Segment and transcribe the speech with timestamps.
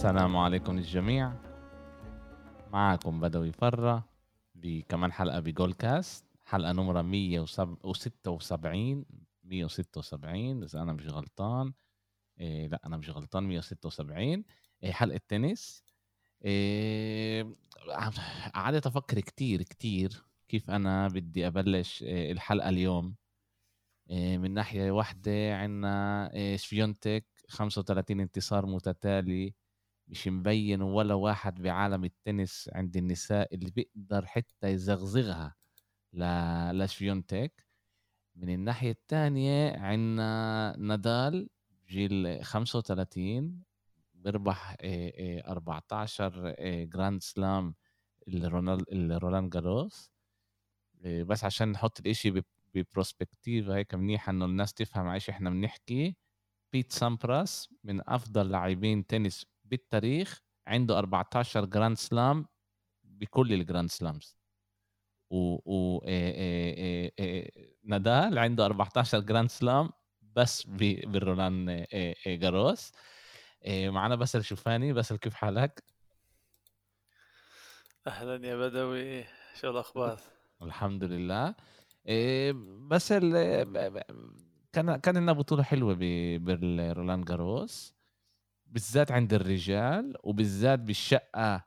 [0.00, 1.32] السلام عليكم الجميع.
[2.72, 4.08] معكم بدوي فرة
[4.54, 9.04] بكمان حلقة بجول كاست حلقة نمرة 176
[9.44, 11.72] 176 إذا أنا مش غلطان.
[12.40, 14.44] إيه لا أنا مش غلطان 176
[14.82, 15.84] إيه حلقة تنس
[16.44, 17.54] إيه
[18.54, 23.14] قعدت أفكر كتير كتير كيف أنا بدي أبلش إيه الحلقة اليوم.
[24.10, 29.59] إيه من ناحية واحدة عنا إيه شفيونتك 35 انتصار متتالي.
[30.10, 35.54] مش مبين ولا واحد بعالم التنس عند النساء اللي بيقدر حتى يزغزغها.
[36.72, 37.66] لشفيونتيك
[38.36, 41.48] من الناحية الثانية عندنا نادال
[41.88, 43.62] جيل 35
[44.14, 47.74] بيربح 14 Grand Slam
[48.28, 50.10] الرولان جاروس.
[51.04, 52.42] بس عشان نحط الإشي
[52.74, 56.16] ب perspective هيك منيحة إنه الناس تفهم إيش إحنا بنحكي.
[56.72, 62.46] بيت سامبراس من أفضل لاعبين تنس بالتاريخ عنده 14 Grand Slam
[63.04, 64.36] بكل ال Grand Slams
[65.30, 66.00] و, و...
[67.84, 69.90] نادال عنده 14 Grand Slam
[70.22, 71.86] بس بالرولان
[72.26, 72.92] جاروس.
[73.68, 74.92] معنا باسل شوفاني.
[74.92, 75.84] باسل كيف حالك؟
[78.06, 79.24] أهلا يا بدوي.
[79.60, 80.20] شو الأخبار؟
[80.62, 81.54] الحمد لله
[82.88, 83.32] باسل
[84.72, 85.94] كان كان لنا بطولة حلوة
[86.38, 87.99] بالرولان جاروس.
[88.70, 91.64] بالذات عند الرجال وبالذات بالشقفة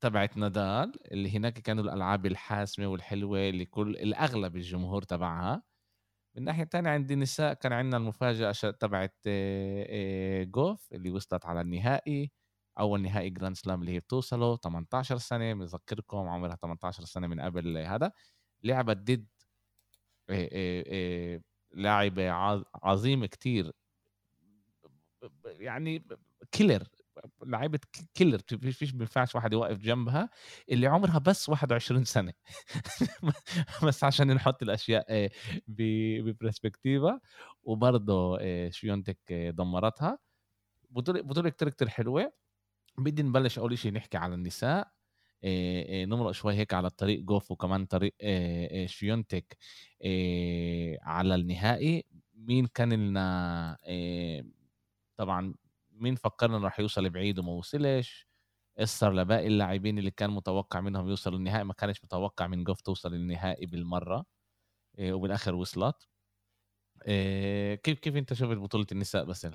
[0.00, 5.62] تبعت نادال اللي هناك كانوا الألعاب الحاسمة والحلوة اللي كل الأغلب الجمهور تبعها.
[6.36, 9.16] من ناحية تانية عند النساء كان عندنا المفاجأة تبعت
[10.50, 12.32] چوف اللي وصلت على النهائي
[12.78, 17.78] أول نهائي grand slam اللي هي بتوصله 18 سنة بذكركم عمرها 18 سنة من قبل
[17.78, 18.12] هذا.
[18.64, 19.26] لعبت ضد
[21.74, 22.30] لاعبة
[22.74, 23.72] عظيمة كتير
[25.44, 26.04] يعني
[26.52, 26.82] killer
[27.46, 27.78] لعيبة
[28.14, 28.38] killer
[28.72, 30.30] فيش ما ينفعش واحد يوقف جنبها
[30.70, 32.32] اللي عمرها بس 21 سنة.
[33.86, 35.30] بس عشان نحط الأشياء
[35.68, 37.20] ب perspective
[37.62, 38.38] وبرضه
[38.70, 40.18] شفيونتك دمرتها.
[40.90, 42.32] بطولة بطولة كتير كتير حلوة.
[42.98, 44.90] بدي نبلش أول شيء نحكي على النساء.
[46.04, 48.14] نمرق شوي هيك على الطريق جوف وكمان طريق
[48.86, 49.56] شيونتك
[51.02, 52.04] على النهائي.
[52.34, 53.76] مين كان لنا
[55.20, 55.54] طبعا
[55.90, 58.28] مين فكرنا راح يوصل بعيد وما وصلش؟
[58.78, 63.12] إثر لباقي اللاعبين اللي كان متوقع منهم يوصلوا النهائي ما كانش متوقع من جوف توصل
[63.12, 64.26] للنهائي بالمرة
[64.98, 66.08] إيه وبالآخر وصلت.
[67.06, 69.46] إيه كيف كيف أنت شفت بطولة النساء بس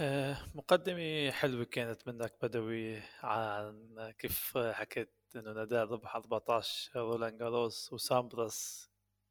[0.00, 7.92] آه، مقدمة حلوة كانت منك بدوي عن كيف حكيت إنه نادال ربح 14 رولان جاروس
[7.92, 8.90] وسامبرس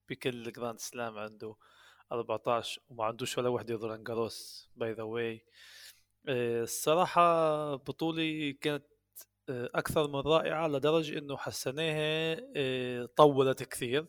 [0.09, 1.55] بكل grand slam عنده.
[2.11, 5.45] 14 وما عندوش ولا وحدة رولان جاروس by the way
[6.29, 8.85] الصراحة بطولة كانت
[9.49, 14.05] آه، أكثر من رائعة لدرجة إنه حسناها آه، طولت كثير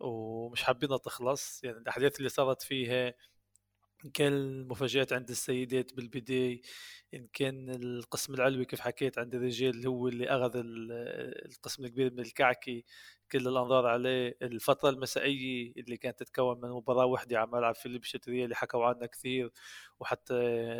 [0.00, 1.64] ومش حابينها تخلص.
[1.64, 3.14] يعني الأحداث اللي صارت فيها
[4.04, 6.60] إن كان المفاجآت عند السيدات بالبداية
[7.14, 12.84] إن كان القسم العلوي كيف حكيت عند الرجال هو اللي أخذ القسم الكبير من الكعكة
[13.32, 18.44] كل الأنظار عليه الفترة المسائية اللي كانت تتكون من مباراة واحدة على ملعب فيليب شاترييه
[18.44, 19.52] اللي حكوا عنها كثير
[20.00, 20.34] وحتى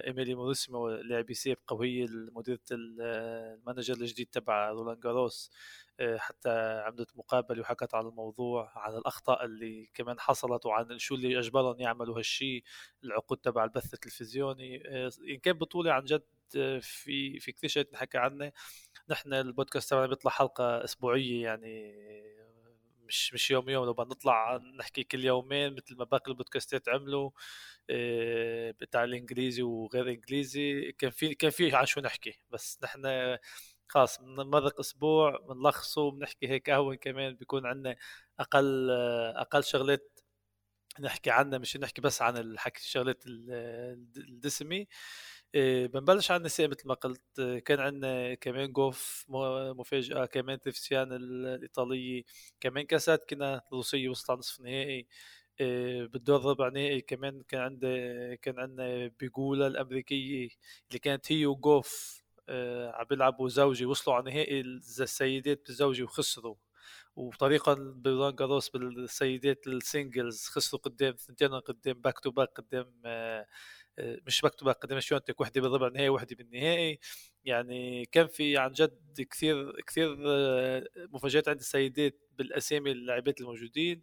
[0.06, 5.50] إيميلي موريسمو لاعبة سابقة وهي مديرة ال manager الجديد تبع رولان جاروس
[6.00, 11.38] آه، حتى عملت مقابلة وحكت على الموضوع عن الأخطاء اللي كمان حصلت وعن شو اللي
[11.38, 12.64] أجبرهم يعملوا هالشيء
[13.04, 16.22] العقود تبع البث التلفزيوني آه، إن كان بطولة عن جد
[16.82, 18.52] في في كثير شيء نحكي عنه.
[19.10, 21.94] نحن البودكاست تبعنا بيطلع حلقة أسبوعية يعني
[23.06, 27.30] مش مش يوم يوم لو بدنا نطلع نحكي كل يومين مثل ما باقي البودكاستات عملوا
[28.80, 30.92] بتاع الإنجليزي وغير إنجليزي.
[30.92, 33.36] كان في كان في عن شو نحكي بس نحن
[33.88, 37.96] خلاص بنمرق أسبوع بنلخصه بنحكي هيك قهوة كمان بيكون عندنا
[38.40, 38.90] أقل
[39.36, 40.20] أقل شغلات
[41.00, 44.76] نحكي عنها مش نحكي بس عن الحكي الشغلات الدسمي.
[44.76, 44.88] إيه،
[45.86, 49.24] بنبلش عن النساء مثل ما قلت كان عندنا كمان جوف
[49.78, 52.22] مفاجأة كمان تفسيان الإيطالية
[52.60, 55.06] كمان كاسات كنا الروسية وصلت نصف نهائي
[55.60, 60.48] إيه، بالدور ربع نهائي كمان كان عندنا كان عندنا بيجولا الأمريكية
[60.88, 62.22] اللي كانت هي وجوف
[62.94, 66.56] عم بيلعبوا زوجي وصلوا على نهائي السيدات بالزوجي وخسروا
[67.16, 72.92] وطريقا برولان جاروس بالسيدات ال singles خسروا قدام ثنتين قدام back to back قدام
[73.98, 76.98] مش مكتوبة قدام شونتك وحدة بالربع النهائي وحدة بالنهائي
[77.44, 80.16] يعني كان في عن جد كثير كثير
[81.12, 84.02] مفاجآت عند السيدات بالأسامي اللاعبات الموجودين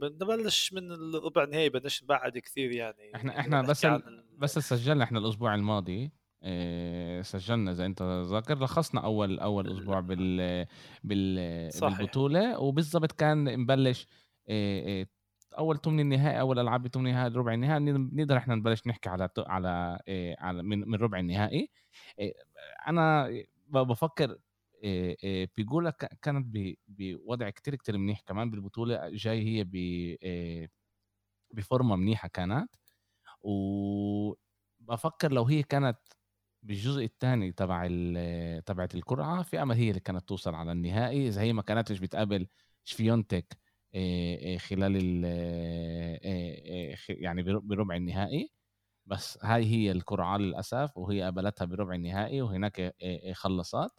[0.00, 4.24] بنبلش من الربع النهائي بدناش نبعد كثير يعني إحنا إحنا بس ال...
[4.38, 6.12] بس سجلنا إحنا الأسبوع الماضي
[6.44, 10.66] إيه سجلنا إذا أنت ذاكر لخصنا أول أول أسبوع بال
[11.04, 11.98] بال صحيح.
[11.98, 14.06] بالبطولة وبالضبط كان مبلش
[14.48, 15.21] إيه إيه
[15.58, 20.00] أول ثمن النهائي أول ألعاب ثمن النهائي ربع النهائي نقدر إحنا نبلش نحكي على على
[20.08, 21.70] إيه على من من ربع النهائي.
[22.18, 22.34] إيه
[22.88, 23.30] أنا
[23.68, 24.38] بفكر
[24.84, 25.90] إيه بيقولا
[26.22, 26.56] كانت
[26.88, 30.70] بوضع كتير كتير منيح كمان بالبطولة جاي هي ب إيه
[31.54, 32.74] بفورمة منيحة كانت.
[33.40, 35.98] وبفكر لو هي كانت
[36.62, 37.86] بالجزء الثاني تبع
[38.66, 41.28] تبعت القرعه في امل هي اللي كانت توصل على النهائي.
[41.28, 42.46] إذا هي ما كانتش بتقابل
[42.84, 43.61] شفيونتك
[44.58, 45.24] خلال ال
[47.08, 48.50] يعني بربع النهائي
[49.06, 52.94] بس هاي هي القرعه للأسف وهي قابلتها بربع النهائي وهناك
[53.32, 53.90] خلصت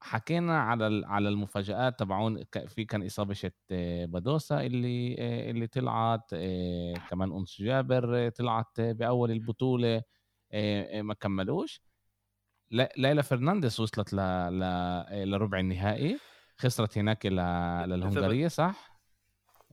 [0.00, 3.50] حكينا على على المفاجآت تبعون في كان إصابة
[4.06, 5.14] بادوسا اللي
[5.50, 6.30] اللي طلعت
[7.10, 10.02] كمان أنس جابر طلعت بأول البطولة
[11.02, 11.82] ما كملوش
[12.96, 14.14] ليلى فرنانديز وصلت.
[14.14, 14.16] ل...
[15.30, 16.18] لربع النهائي
[16.58, 17.36] خسرت هناك ل...
[17.88, 18.48] للهنغارية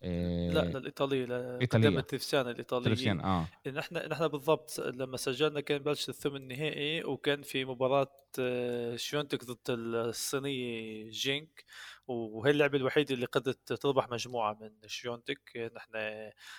[0.03, 3.11] لا للايطاليه لقدام التفسان الإيطالية.
[3.11, 3.47] آه.
[3.67, 9.59] نحن نحن بالضبط لما سجلنا كان بلش الثمن النهائي وكان في مباراة آه، شيونتك ضد
[9.69, 11.65] الصينيه جينك.
[12.07, 15.71] وهي اللعبة الوحيدة اللي قدرت تربح مجموعة من شيونتك.
[15.75, 15.91] نحن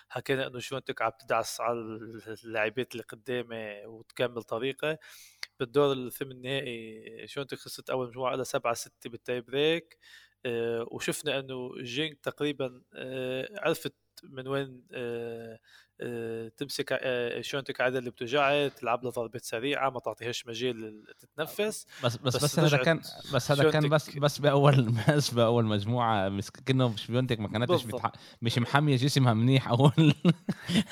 [0.08, 1.78] حكينا إنه شيونتك عم تدعس على
[2.44, 4.98] اللاعبات اللي قدامه وتكمل طريقه.
[5.60, 9.98] بالدور الثمن النهائي شيونتك خسرت أول مجموعة على 7 6 بال tie break.
[10.90, 13.94] وشفنا إنه جينك تقريبا آه، عرفت
[14.24, 15.58] من وين آه،
[16.56, 17.00] تمسك
[17.40, 21.86] شونتك عادل اللي بتوجعها تلعب لها ضربات سريعة ما تعطيهاش مجال تتنفس.
[22.04, 23.00] بس بس بس, بس هذا كان
[23.34, 28.12] بس هذا كان بس بس بأول بس بأول مجموعة بس كأنه شونتك ما كانتش بتح...
[28.42, 30.14] مش محمية جسمها منيح أول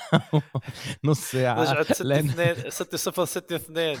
[1.05, 1.61] نص ساعة.
[1.61, 3.97] رجعت 6 2 6 0 6 2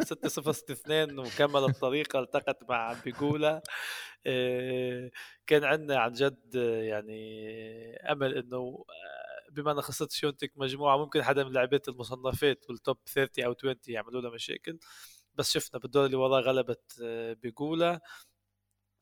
[0.00, 3.62] 100% 6 0 6 2 وكمل الطريقة التقت مع بيقولا
[5.46, 6.54] كان عندنا عن جد
[6.84, 8.84] يعني أمل إنه
[9.52, 14.20] بما انها خسرت شونتك مجموعة ممكن حدا من لاعبات المصنفات بالتوب 30 أو 20 يعملوا
[14.22, 14.78] لها مشاكل.
[15.34, 17.02] بس شفنا بالدور اللي وراه غلبت
[17.42, 18.00] بيجولا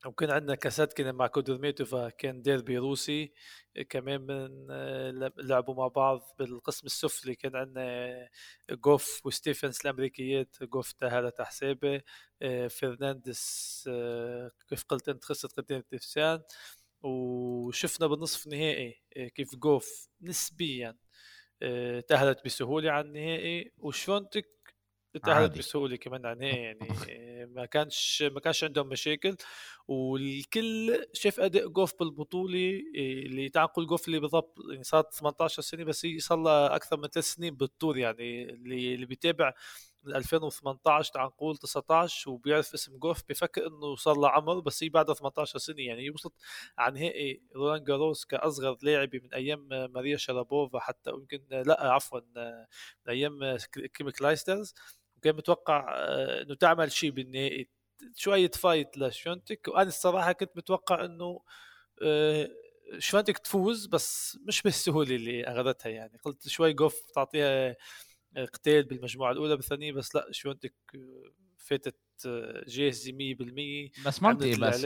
[0.07, 3.33] وكان عندنا كاساتكن مع كودرميتوفا كان ديربي روسي
[3.89, 4.67] كمان من
[5.37, 7.35] لعبوا مع بعض بالقسم السفلي.
[7.35, 8.29] كان عندنا
[8.71, 12.01] جوف وستيفنس الأمريكيات جوف تاهلت حسابه
[12.69, 13.83] فرنانديس
[14.69, 16.41] كيف قلت أنت خسرت قدام تريفيزان
[17.01, 19.01] وشفنا بالنصف النهائي
[19.35, 20.97] كيف جوف نسبيا
[22.07, 23.71] تأهلت بسهولة على النهائي.
[23.77, 24.45] وشونتك
[25.23, 26.87] تاهلت بسهولة كمان النهائي يعني
[27.55, 29.35] ما كانش ما كانش عندهم مشاكل.
[29.87, 35.83] والكل شاف أداء جوف بالبطولة اللي تعال نقول جوف اللي بالضبط يعني صارت 18 سنة
[35.83, 39.53] بس هي صار أكثر من ثلاث سنين بالطور يعني اللي اللي بيتابع
[40.07, 44.89] من 2018 تعال نقول 19 وبيعرف اسم جوف بفكر إنه صار له عمر بس هي
[44.89, 45.81] بعدها 18 سنة.
[45.81, 46.33] يعني هي وصلت
[46.77, 52.65] على نهائي رولان جاروس كأصغر لاعبة من أيام ماريا شرابوفا حتى يمكن لا عفوا من
[53.09, 53.57] أيام
[53.93, 54.73] كيم كلايسترز.
[55.17, 57.69] وكان متوقع آه، إنه تعمل شيء بالنهائي.
[58.15, 61.41] شوية fight لشونتك وأنا الصراحة كنت متوقع إنه
[62.01, 62.49] آه،
[62.99, 66.17] شونتك تفوز بس مش بالسهولة اللي أخذتها يعني.
[66.23, 67.75] قلت شوي جوف تعطيها
[68.53, 70.73] قتال بالمجموعة الأولى بالثانيه بس لا شونتك
[71.57, 71.95] فاتت
[72.67, 74.85] جاهزة 100% بس منطقي بس.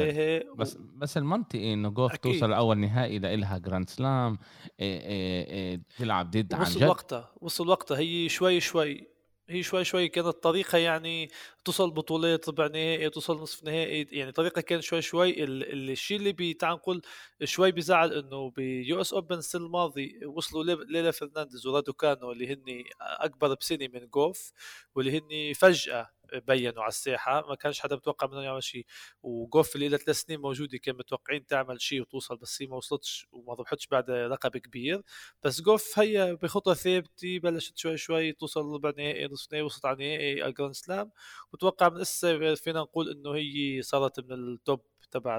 [0.57, 0.79] بس و...
[0.95, 2.33] بس المنطقي إنه جوف أكيد.
[2.33, 4.37] توصل أول نهائي لها grand slam
[4.79, 9.07] إيه إيه إيه تلعب ضد عن جد وصل وقتها وصل وقتها هي شوي شوي
[9.51, 11.29] هي شوي شوي كانت طريقه يعني
[11.65, 16.73] توصل بطولات ربع نهائي توصل نصف نهائي يعني طريقة كان شوي شوي الشيء اللي بتعال
[16.75, 17.01] نقول
[17.43, 22.83] شوي بزعل إنه ب US Open السنة الماضي وصلوا ليلى فرنانديز ورادو كانو اللي هن
[23.01, 24.51] أكبر بسنة من جوف
[24.95, 28.85] واللي هن فجأة بينوا على الساحة ما كانش حدا متوقع منهم يعمل شيء.
[29.23, 33.27] وجوف اللي لها ثلاث سنين موجودة كان متوقعين تعمل شيء وتوصل بس هي ما وصلتش
[33.31, 35.01] وما ربحتش بعد لقب كبير.
[35.43, 39.97] بس جوف هي بخطى ثابتة بلشت شوي شوي توصل ربع نهائي نصف نهائي وصلت على
[40.07, 41.11] نهائي ال grand slam
[41.53, 45.33] وتوقع من هسه فينا نقول إنه هي صارت من ال top تبع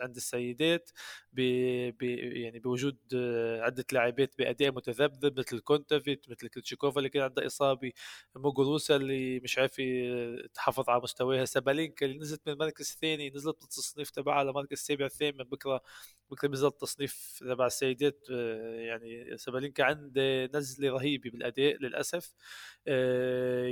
[0.00, 0.90] عند السيدات
[1.32, 1.40] ب...
[1.90, 2.02] ب...
[2.36, 2.98] يعني بوجود
[3.60, 7.92] عدة لاعبات بأداء متذبذب مثل كونتافيت مثل كريتشيكوفا اللي كان عندها اصابه
[8.36, 9.76] موغوروزا اللي مش عارف
[10.54, 15.44] تحافظ على مستواها سابالينكا اللي نزلت من المركز الثاني نزلت بالتصنيف تبعها لمركز السابع الثامن
[15.44, 15.82] بكرة
[16.30, 18.26] بكرة نزل التصنيف تبع السيدات
[18.76, 22.34] يعني سابالينكا عنده نزله رهيبه بالأداء للأسف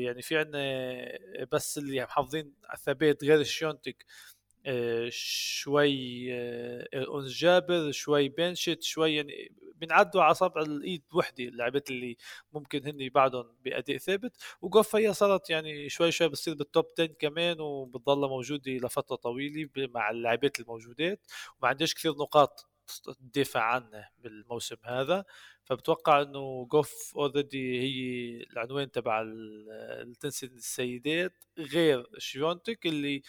[0.04, 4.41] يعني في عندنا بس اللي محافظين على الثبات غير الشيونتك آه،
[5.09, 12.16] شوي آه، أنس جابر شوي بنشت شوي يعني بنعدوا على صبع الإيد وحده اللعبات اللي
[12.52, 14.37] ممكن هن بعدهم بأداء ثابت.
[14.62, 20.11] وقفة هي صارت يعني شوي شوي بتصير بالتوب 10 كمان وبتضلها موجودة لفترة طويلة مع
[20.11, 21.26] اللاعبات الموجودات
[21.61, 22.69] وما عندهاش كثير نقاط
[23.04, 25.25] تدافع عنه بالموسم هذا.
[25.64, 29.23] فبتوقع إنه جوف already هي العنوان تبع
[30.02, 33.23] التنس السيدات غير شيونتك اللي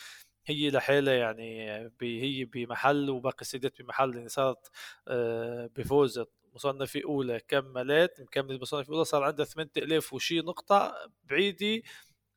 [0.46, 1.72] هي لحالها يعني
[2.02, 4.72] هي بمحل وباقي السيدات بمحل يعني صارت
[5.08, 6.24] آه، بفوز
[6.56, 11.82] مصنفة أولى كملت مكمل مصنفة أولى صار عندها 8000 وشي نقطة بعيدة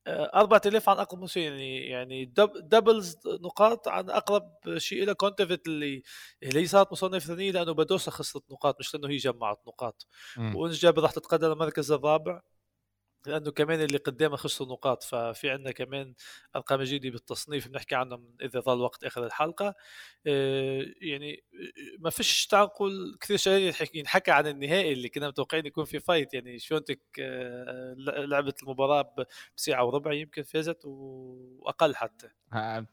[0.09, 2.25] 4000 آه، عن أقرب مسوي يعني يعني
[2.63, 6.03] doubles نقاط عن أقرب شيء إلى كونتافيت اللي
[6.43, 10.07] اللي هي صارت مصنفة ثانية لأنه بدوسا خسرت نقاط مش لأنه هي جمعت نقاط.
[10.57, 12.41] وإنس راح تتقدم المركز الرابع.
[13.27, 16.15] لأنه كمان اللي قدامه خسروا نقاط ففي عندنا كمان
[16.57, 19.75] أرقام جيدة بالتصنيف بنحكي عنهم إذا ظل وقت آخر الحلقة.
[20.27, 21.45] آه، يعني
[21.99, 26.35] ما فيش تعال نقول كثير شيء ينحكى عن النهائي اللي كنا متوقعين يكون في fight
[26.35, 29.15] يعني شونتك آه، لعبت المباراة
[29.57, 32.29] بساعة وربع يمكن فازت وأقل حتى.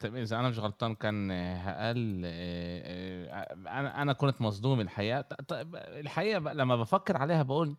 [0.06, 5.25] إذا أنا مش غلطان كان أقل آه، أنا أنا كنت مصدوم الحقيقة
[5.74, 7.77] الحقيقة لما بفكر عليها بقول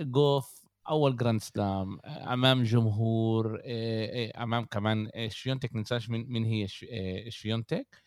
[0.00, 3.60] جوف أول Grand Slam أمام جمهور
[4.36, 6.68] أمام كمان شفيونتك ننساش من هي
[7.30, 8.02] شفيونتك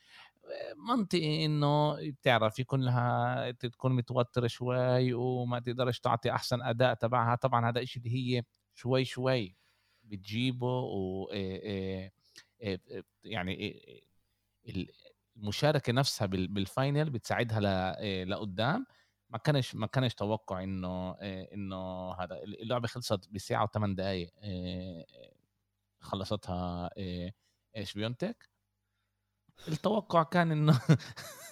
[0.89, 7.35] منطقي إنه بتعرف يكون لها تكون متوترة شوي وما تقدرش تعطي أحسن أداء تبعها.
[7.35, 8.43] طبعا هذا الشيء اللي هي
[8.75, 9.55] شوي شوي
[10.03, 11.29] بتجيبه و
[13.23, 13.81] يعني
[15.37, 18.85] المشاركة نفسها بالفاينل بتساعدها لقدام.
[19.29, 25.05] ما كانش ما كانش توقع إنه آه، إنه هذا اللعبة خلصت بساعة وثمان دقائق آه،
[25.99, 26.89] خلصتها
[27.77, 28.49] إيش بيونتك
[29.67, 30.79] التوقع كان إنه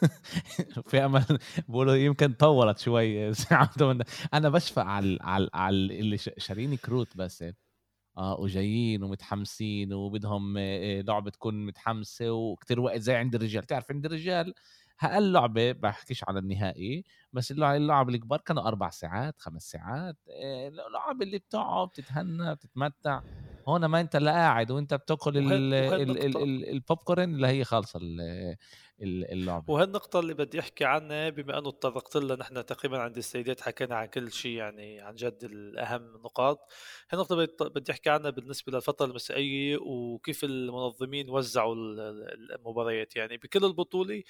[0.89, 3.71] في أمل بقولوا يمكن طولت شوي ساعة
[4.33, 7.43] أنا بشفق على على على اللي شارين كروت بس
[8.17, 13.63] آه وجايين ومتحمسين وبدهم آه، لعبة تكون متحمسة وكتير وقت زي عند الرجال.
[13.63, 14.53] تعرف عند الرجال
[15.03, 21.37] أقل لعبة بحكيش على النهائي بس اللعب الكبار كانوا أربع ساعات خمس ساعات اللعب اللي
[21.37, 23.21] بتقعد بتتهنى بتتمتع
[23.67, 25.37] هون ما أنت اللي قاعد وأنت بتاكل
[26.69, 27.99] البوب كورن اللي هي خالصة
[29.01, 29.73] اللعبة.
[29.73, 34.05] وهالنقطة اللي بدي أحكي عنها بما إنه تطرقت لها نحن تقريبا عند السيدات حكينا عن
[34.05, 36.71] كل شيء يعني عن جد الأهم نقاط.
[37.09, 43.15] هالنقطة بدي أحكي عنها بالنسبة للفترة المسائية وكيف المنظمين وزعوا المباريات.
[43.15, 44.23] يعني بكل البطولة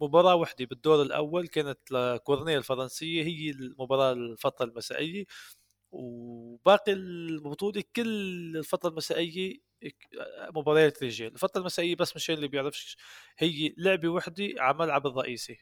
[0.00, 5.24] مباراة وحدة بالدور الأول كانت لكورنيا الفرنسية هي المباراة الفترة المسائية.
[5.92, 9.58] وباقي البطولة كل الفترة المسائية
[10.56, 11.32] مباريات رجال.
[11.32, 12.96] الفترة المسائية بس مشان اللي بيعرفش
[13.38, 15.58] هي لعبة وحدة على الملعب الرئيسي.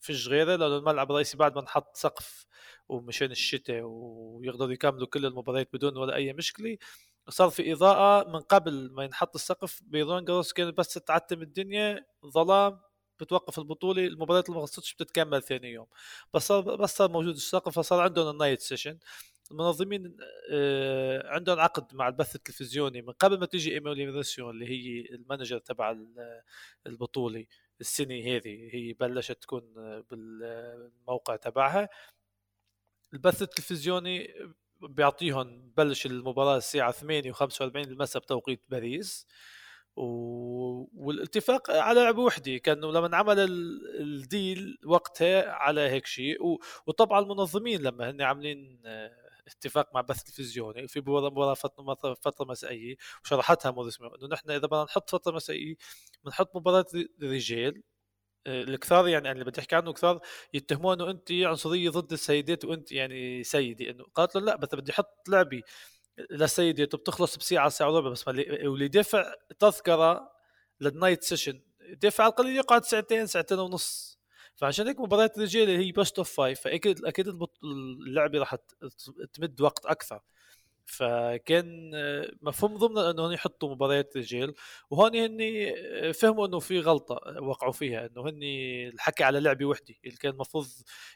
[0.00, 2.46] فيش غيره لأنه الملعب الرئيسي بعد ما نحط سقف
[2.88, 6.78] ومشان الشتاء ويقدروا يكملوا كل المباريات بدون ولا أي مشكلة
[7.28, 9.80] صار في إضاءة من قبل ما ينحط السقف.
[9.84, 12.80] برولان جاروس كانت بس تعتم الدنيا ظلام
[13.20, 15.86] بتوقف البطولة المباريات اللي ما خلصتش بتتكمل ثاني يوم.
[16.34, 18.98] بس صار بس صار موجود السقف فصار عندهم ال night session
[19.50, 20.16] المنظمين
[20.52, 25.58] آه، عندهم عقد مع البث التلفزيوني من قبل ما تيجي إيميلي اللي هي ال manager
[25.58, 25.96] تبع
[26.86, 27.46] البطولة
[27.80, 29.62] السنة هذه هي بلشت تكون
[30.10, 31.88] بالموقع تبعها.
[33.14, 34.34] البث التلفزيوني
[34.80, 39.26] بيعطيهم بلش المباراة الساعة 8 و45 المساء بتوقيت باريس.
[39.96, 43.38] والاتفاق على لعبة وحدة كانوا لما انعمل
[44.00, 46.36] ال deal وقتها على هيك شيء
[46.86, 48.82] وطبعا المنظمين لما هن عاملين
[49.46, 51.54] اتفاق مع بث تلفزيوني في مباراه
[52.14, 55.74] فترة مسائية وشرحتها موريزمو إنه نحن إذا بدنا نحط فترة مسائية
[56.24, 56.86] بنحط مباراة
[57.22, 57.82] رجال
[58.46, 60.20] الكثار يعني اللي بدي أحكي عنه كثار
[60.54, 64.92] يتهمون إنه أنت عنصرية ضد السيدات وأنت يعني سيدي إنه قالت له لا بس بدي
[64.92, 65.62] أحط لعبي
[66.30, 68.28] لسيدي بتخلص بساعه ساعة وربع بس.
[68.28, 70.30] واللي دفع تذكرة
[70.80, 71.60] لل night session
[71.92, 74.18] دفع على القليل يقعد ساعتين ساعتين ونص.
[74.56, 77.28] فعشان هيك مباريات الرجال هي best of five فأكيد أكيد
[78.08, 78.54] اللعبة راح
[79.32, 80.20] تمد وقت أكثر.
[80.86, 81.90] فكان
[82.42, 84.54] مفهوم ضمن انه هن يحطوا مباريات رجال
[84.90, 85.72] وهون هن
[86.12, 88.42] فهموا إنه في غلطة وقعوا فيها إنه هن
[88.94, 90.66] الحكي على لعبه وحده اللي كان المفروض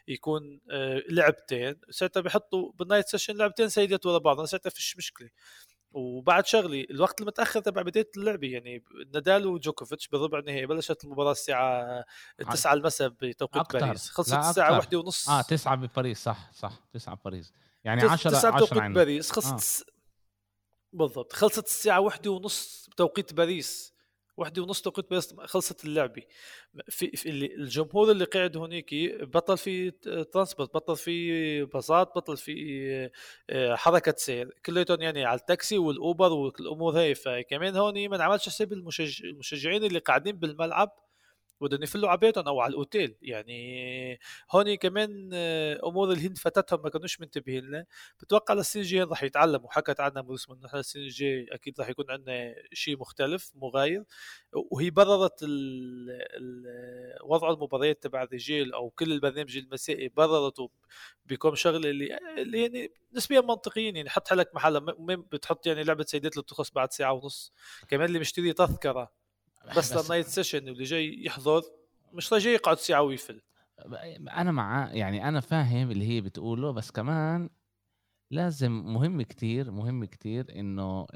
[0.07, 0.61] يكون
[1.09, 5.29] لعبتين ساعتها بيحطوا بال night session لعبتين سيدات ورا بعض ساعتها فيش مشكلة.
[5.93, 12.05] وبعد شغلي الوقت المتأخر تبع بداية اللعبة يعني نادال وجوكوفيتش بالربع النهائي بلشت المباراة الساعة
[12.51, 15.29] 9 المساء بتوقيت باريس خلصت الساعة 1 ونص.
[15.29, 17.53] آه 9 بباريس صح صح 9 بباريس.
[17.83, 19.31] يعني 10 10 توقيت باريس.
[19.31, 19.91] خلصت آه.
[20.93, 21.33] بالضبط.
[21.33, 23.91] خلصت الساعة 1 ونص بتوقيت باريس.
[24.37, 26.21] واحدة ونص توقيت بس خلصت اللعبة
[26.89, 29.91] في, في الجمهور اللي قاعد هونيك بطل في
[30.31, 33.09] transport بطل في باصات بطل في
[33.49, 34.57] آه، حركة سير.
[34.65, 37.15] كليتهم يعني على التاكسي والأوبر والامور هاي.
[37.15, 40.91] فكمان هون ما انعملش حساب المشجعين اللي قاعدين بالملعب.
[41.61, 43.15] بدهم يفلوا على بيتهم أو على الأوتيل.
[43.21, 44.19] يعني
[44.51, 45.29] هون كمان
[45.83, 47.85] أمور الهند فاتتهم ما كانوش منتبهين لها.
[48.21, 49.71] بتوقع للسنه الجايه رح يتعلموا.
[49.71, 54.03] حكت عنا موسم إنه نحن السنة الجايه أكيد رح يكون عندنا شيء مختلف مغاير.
[54.53, 55.43] وهي بررت
[57.23, 60.69] وضع المباريات تبع الرجال أو كل البرنامج المسائي بررته
[61.25, 63.95] بكم شغلة اللي اللي يعني نسبيا منطقيين.
[63.95, 64.79] يعني حط حالك محل
[65.31, 67.53] بتحط يعني لعبة سيدات اللي بتخلص بعد ساعة ونص.
[67.87, 69.20] كمان اللي مشتري تذكرة.
[69.77, 70.03] بس, بس.
[70.03, 71.61] لل night session اللي جاي يحضر
[72.13, 73.41] مش جاي يقعد ساعة ويفل
[74.29, 77.49] أنا مع يعني أنا فاهم اللي هي بتقوله بس كمان
[78.31, 81.07] لازم مهم كتير مهم كتير إنه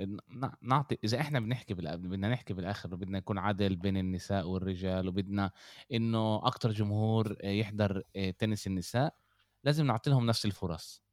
[0.62, 5.52] نعطي إذا إحنا بنحكي بدنا نحكي بالآخر وبدنا يكون عدل بين النساء والرجال وبدنا
[5.92, 9.16] إنه أكتر جمهور يحضر آه، تنس النساء
[9.64, 11.04] لازم نعطي لهم نفس الفرص.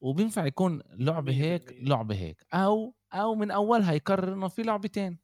[0.00, 5.18] وبينفع يكون لعبة هيك لعبة هيك أو أو من أولها يقرر إنه في لعبتين.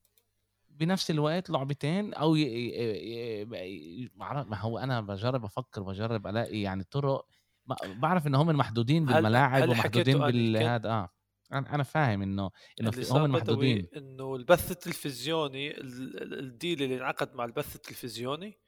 [0.78, 2.42] بنفس الوقت لعبتين أو ي...
[2.42, 3.42] ي...
[3.42, 4.10] ي...
[4.16, 7.26] ما هو أنا بجرب أفكر بجرب ألاقي يعني طرق
[7.84, 11.10] بعرف إن هم محدودين بالملاعب هل ومحدودين بالهذا آه.
[11.52, 13.86] أنا فاهم إنه إنه هم محدودين.
[13.96, 18.58] إنه البث التلفزيوني ال deal اللي انعقد مع البث التلفزيوني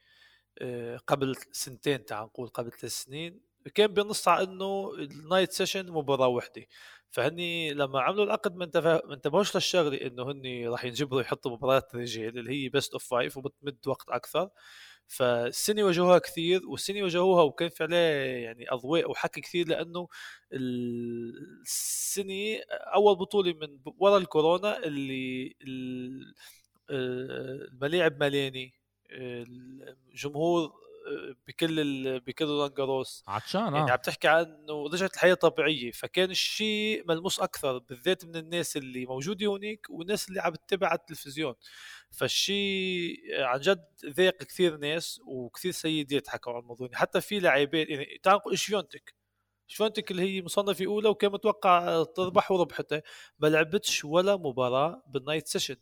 [0.59, 3.41] آه، قبل سنتين تعال نقول قبل ثلاث سنين
[3.75, 6.67] كان بينص على إنه ال night session مباراه وحده
[7.11, 8.71] فهني لما عملوا العقد ما
[9.07, 13.37] ما انتبهوش للشغلة إنه هني راح ينجبروا يحطوا مباريات رجال اللي هي best of five
[13.37, 14.51] وبتمد وقت أكثر.
[15.09, 17.97] فالسنة واجهوها كثير والسنة واجهوها وكان في عليه
[18.45, 20.09] يعني أضواء وحكي كثير لأنه
[20.53, 25.57] السنة أول بطولة من ورا الكورونا اللي
[26.91, 28.75] آه، الملاعب ملاني
[29.11, 30.73] الجمهور
[31.49, 33.79] بكل بكل رولان جاروس عطشان يعني آه.
[33.79, 38.77] يعني عم تحكي عن إنه رجعت الحياة طبيعية فكان الشيء ملموس أكثر بالذات من الناس
[38.77, 41.55] اللي موجودة هونيك والناس اللي عم تتابع على التلفزيون.
[42.11, 46.89] فالشيء عن جد ذاق كثير ناس وكثير سيدات حكوا عن الموضوع.
[46.95, 49.15] حتى في لاعبين يعني نقول شفيونتك
[49.67, 53.03] شفيونتك اللي هي مصنفة اولى وكان متوقع تربح وربحتها
[53.39, 55.77] ما لعبتش ولا مباراة بال night session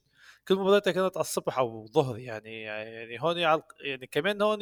[0.49, 3.39] كل مباراتها كانت على الصبح أو الظهر يعني يعني هون
[3.81, 4.59] يعني كمان هون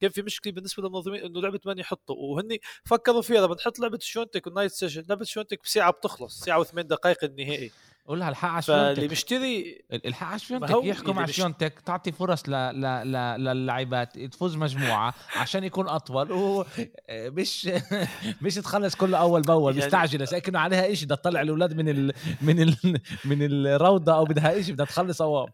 [0.00, 3.98] كان في مشكلة بالنسبة للمنظمين إنه لعبة من يحطوا وهن فكروا فيها لما نحط لعبة
[4.02, 7.72] شفيونتك وال night session لعبة شفيونتك بساعة بتخلص ساعة وثمان دقائق النهائي.
[8.06, 12.52] قولها الحق على شفيونتك فاللي بيشتري الحق على شفيونتك يحكوا مع شفيونتك تعطي فرص ل...
[12.52, 12.80] ل...
[12.82, 13.44] ل...
[13.44, 16.28] للاعبات تفوز مجموعة عشان يكون أطول.
[16.32, 17.70] ومش
[18.42, 19.86] مش تخلص كله أول بأول يعني...
[19.86, 20.24] مستعجلة.
[20.24, 22.12] زي كانه عليها شيء بدها تطلع الأولاد من ال...
[22.42, 22.76] من ال...
[23.24, 25.48] من الروضة أو بدها شيء بدها تخلص أوام.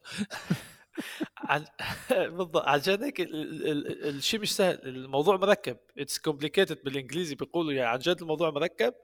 [2.10, 2.68] بالضبط.
[2.68, 4.78] عشان هيك الشيء مش سهل.
[4.84, 5.76] الموضوع مركب.
[5.98, 8.94] it's complicated بالإنجليزي بيقولوا يعني عن جد الموضوع مركب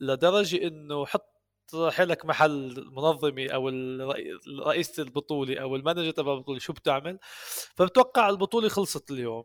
[0.00, 1.33] لدرجة إنه حط
[1.90, 3.68] حالك محل المنظمه أو
[4.66, 7.18] رئيسه البطولة أو ال manager تبع البطولة شو بتعمل؟
[7.74, 9.44] فبتوقع البطولة خلصت اليوم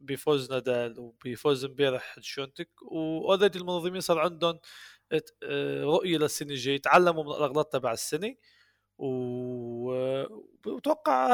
[0.00, 4.58] بفوز نادال وبفوز امبارح شفيونتك و already المنظمين صار عندهم
[5.42, 8.36] آه، رؤية للسنة الجاية تعلموا من الأغلاط تبع السنة
[10.66, 10.86] وبتوقع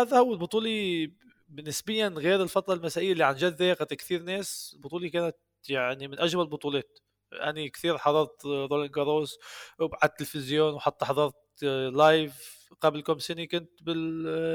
[0.02, 1.08] هذا هو البطولة
[1.50, 4.72] نسبيا غير الفترة المسائية اللي عن جد ضايقت كثير ناس.
[4.76, 5.36] البطولة كانت
[5.68, 6.98] يعني من أجمل البطولات.
[7.32, 9.38] أني كثير حضرت رولان جاروس
[9.80, 11.62] على التلفزيون وحتى حضرت
[11.92, 13.70] live قبل كم سنة كنت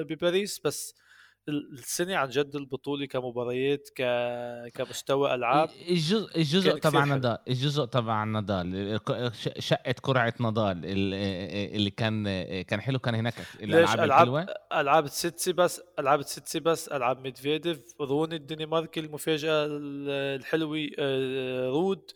[0.10, 0.60] بباريس.
[0.60, 0.96] بس
[1.50, 4.02] السنة عن جد البطولة كمباريات ك...
[4.74, 9.00] كمستوى ألعاب الجزء الجزء تبع نضال الجزء تبع نضال
[9.60, 12.24] شقة كرعه نضال اللي كان
[12.62, 19.68] كان حلو كان هناك الألعاب ألعاب؟ ألعاب تسيتسيباس ألعاب تسيتسيباس ألعاب ميدفيديف روني الدنماركي المفاجأة
[19.70, 22.12] الحلوة آه، رود.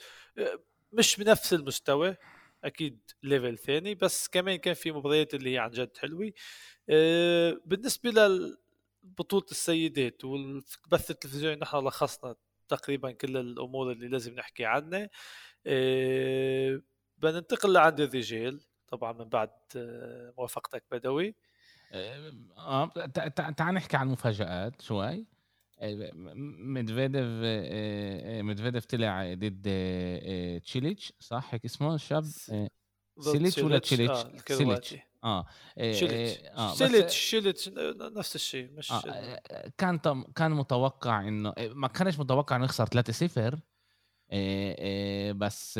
[0.94, 2.17] مش بنفس المستوى
[2.63, 6.32] أكيد level ثاني بس كمان كان في مباريات اللي هي عن جد حلوة.
[6.89, 8.10] آه، بالنسبة
[9.04, 12.36] لبطوله السيدات والبث التلفزيوني نحن لخصنا
[12.67, 15.10] تقريبا كل الأمور اللي لازم نحكي عنها.
[15.67, 16.82] آه،
[17.17, 21.36] بننتقل لعند الرجال طبعا من بعد آه، موافقتك بدوي.
[22.58, 22.88] آه
[23.58, 25.26] تعال نحكي عن المفاجآت شوي.
[25.82, 27.26] ميدفيديف
[28.46, 29.67] ميدفيديف طلع ضد
[30.63, 32.24] تشيليتش صح هيك اسمه الشاب
[33.20, 35.46] سيليتش ولا تشيليتش؟ آه سيليتش آه
[35.94, 36.74] شيليتش آه
[37.13, 37.70] شيليتش
[38.17, 40.00] نفس الشيء مش آه كان
[40.36, 43.60] كان متوقع انه ما كانش متوقع انه يخسر 3-0
[45.34, 45.80] بس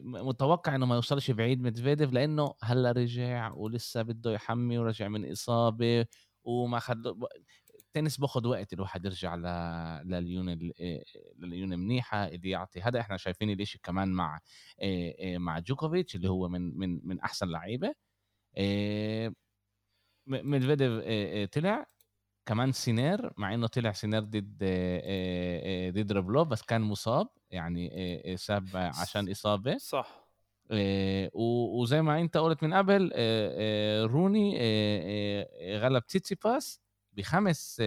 [0.00, 6.06] متوقع انه ما يوصلش بعيد ميدفيديف لأنه هلا رجع ولسه بده يحمي ورجع من اصابه
[6.44, 7.02] وما خد
[7.96, 9.42] التنس باخذ وقت الواحد يرجع ل...
[10.08, 10.58] لليون
[11.38, 14.40] لليون منيحة اللي يعطي هذا إحنا شايفين الاشي كمان مع
[15.22, 17.94] مع جوكوفيتش اللي هو من من من أحسن لعيبة.
[20.26, 20.92] ميدفيديف
[21.52, 21.86] طلع.
[22.46, 24.64] كمان سينير مع إنه طلع سينير ضد
[25.94, 27.28] ضد روبليف بس كان مصاب.
[27.50, 29.76] يعني ساب عشان إصابة.
[29.78, 30.28] صح.
[31.80, 33.12] وزي ما أنت قلت من قبل
[34.10, 34.58] روني
[35.78, 36.83] غلب تسيتسيباس.
[37.16, 37.82] بخمس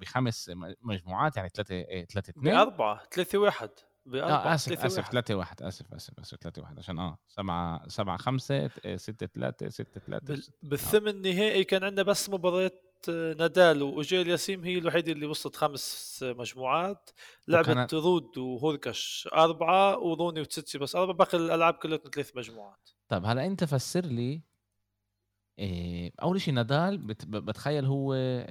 [0.00, 0.50] بخمس
[0.82, 3.70] مجموعات يعني ثلاثة ثلاثة اثنين بأربعة ثلاثة واحد
[4.06, 8.16] بأربعة آه آسف اسف ثلاثة واحد آسف آسف آسف ثلاثة واحد عشان آه سبعة سبعة
[8.16, 12.70] خمسة ستة ثلاثة ستة ثلاثة بالثمن النهائي كان عندنا بس مباراة
[13.08, 17.10] نادال واوجيل ياسيم هي الوحيدة اللي وصلت خمس مجموعات.
[17.48, 17.86] لعبت وكان...
[17.92, 22.90] رود وهوركش أربعة وروني وتسيتسي بس أربعة باقي الألعاب كلها ثلاث مجموعات.
[23.08, 24.42] طيب هلا أنت فسر لي
[26.22, 28.46] أول شيء نادال بتخيل هو إيه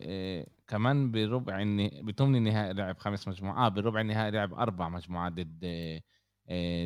[0.00, 1.56] إيه كمان بربع
[2.02, 5.64] بثمن النهائي لعب خمس مجموعات آه بربع النهائي لعب أربع مجموعات ضد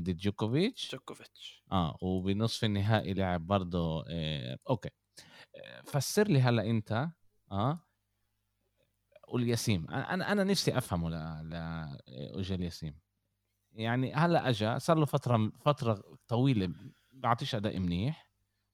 [0.00, 0.92] ضد جوكوفيتش.
[0.92, 1.64] جوكوفيتش.
[1.72, 4.90] آه وبنصف النهائي لعب برضه إيه أوكي.
[5.84, 7.08] فسر لي هلأ أنت
[7.52, 7.84] آه
[9.28, 9.90] والياسيم.
[9.90, 11.50] أنا أنا نفسي أفهمه ل
[12.06, 12.98] لاوجيل ياسيم
[13.72, 16.74] يعني هلأ اجى صار له فترة فترة طويلة
[17.12, 18.27] بعطيش أداء منيح.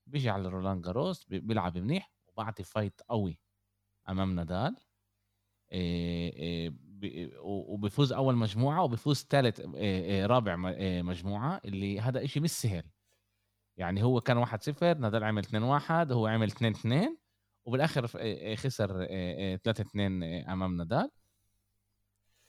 [0.06, 3.38] بيجي على رولان جاروس بيلعب منيح وبعطي فايت قوي
[4.08, 4.76] أمام نادال.
[7.42, 9.60] وبيفوز أول مجموعة وبيفوز ثالث
[10.30, 10.56] رابع
[11.02, 12.84] مجموعة اللي هذا إشي مش سهل.
[13.76, 17.16] يعني هو كان 1 0 نادال عمل 2 1 هو عمل 2 2
[17.64, 18.06] وبالآخر
[18.56, 19.06] خسر
[19.56, 21.10] 3 2 أمام نادال.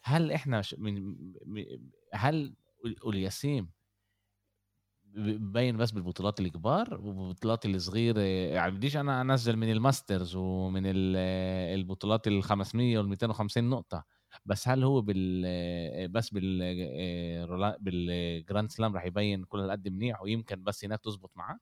[0.03, 1.15] هل إحنا من
[2.13, 2.55] هل
[3.05, 3.69] الياسيم
[5.15, 8.21] ببين بس بالبطولات الكبار وبالبطولات الصغيرة.
[8.21, 14.05] يعني بديش أنا أنزل من ال Masters ومن البطولات ال 500 وال 250 نقطة.
[14.45, 20.63] بس هل هو بال بس بال بال Grand Slam راح يبين كل هالقد منيح ويمكن
[20.63, 21.59] بس هناك تزبط معاه؟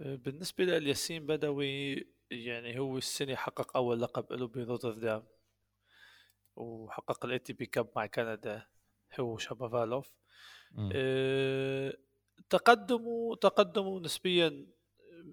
[0.00, 1.94] بالنسبة للياسيم بدوي
[2.30, 5.22] يعني هو السنة حقق أول لقب له بروتردام
[6.56, 8.66] وحقق ال ATP Cup مع كندا
[9.20, 10.21] هو شابافالوف.
[12.50, 14.66] تقدموا تقدموا نسبيا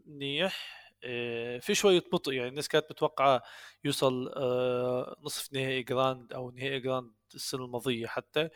[0.06, 0.80] منيح.
[1.04, 3.44] أه في شوية بطء يعني الناس كانت متوقعة
[3.84, 8.50] يوصل أه نصف نهائي Grand أو نهائي جراند السنة الماضية حتى.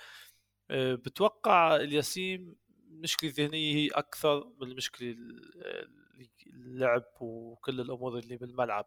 [0.72, 2.56] بتوقع الياسيم
[2.91, 5.15] المشكلة الذهنية هي أكثر من المشكلة
[6.48, 8.86] اللعب وكل الأمور اللي بالملعب.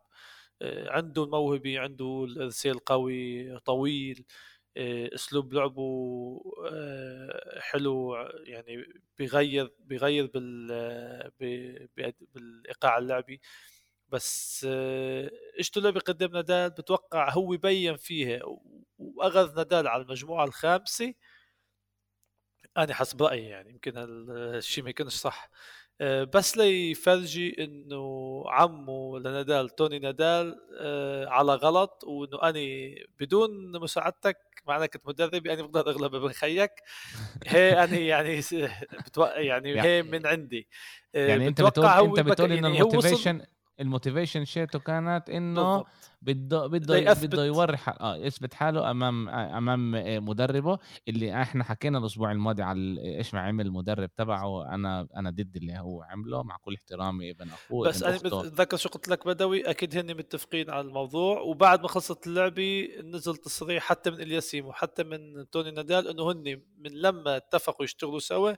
[0.63, 4.25] عنده الموهبة عنده الإرسال قوي طويل.
[4.25, 4.56] آه،
[5.15, 5.83] أسلوب لعبه
[6.73, 8.85] آه، حلو يعني
[9.19, 11.31] بيغير بيغير بال
[12.35, 13.41] بالإيقاع اللعبي.
[14.09, 18.41] بس آه، إيش اللي بيقدم نادال؟ بتوقع هو يبين فيها.
[18.99, 21.15] واغذ نادال على المجموعة الخامسة.
[22.77, 25.51] أنا حسب رأيي يعني يمكن هالشيء ما يكونش صح.
[25.51, 25.57] آه،
[26.01, 32.61] بس ليفرجي إنه عمه لنادال توني نادال آه، على غلط وإنه أنا
[33.21, 36.71] بدون مساعدتك مع انك كنت مدربي أنا بقدر أغلب ابن خيك.
[37.47, 38.41] هي أنا يعني
[39.07, 39.23] بتو...
[39.25, 40.69] يعني هي من عندي.
[41.15, 43.43] آه، يعني أنت بتقول أنت بتقول إنه يعني الموتيفيشن
[43.81, 45.85] الموتيفيشن شيته كانت إنه
[46.23, 49.91] بده بده بده يوري آه يثبت حاله امام أمام
[50.29, 55.57] مدربه اللي إحنا حكينا الأسبوع الماضي على إيش ما عمل المدرب تبعه أنا أنا ضد
[55.57, 59.71] اللي هو عمله مع كل احترامي ابن أخوه بس أنا بتذكر شو قلت لك بدوي
[59.71, 61.41] أكيد هن متفقين على الموضوع.
[61.41, 66.63] وبعد ما خلصت اللعبة نزل تصريح حتى من الياسيم وحتى من توني نادال إنه هن
[66.79, 68.53] من لما اتفقوا يشتغلوا سوا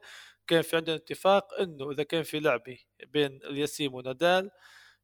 [0.47, 2.79] كان في عندنا اتفاق إنه إذا كان في لعبة
[3.13, 4.51] بين الياسيم ونادال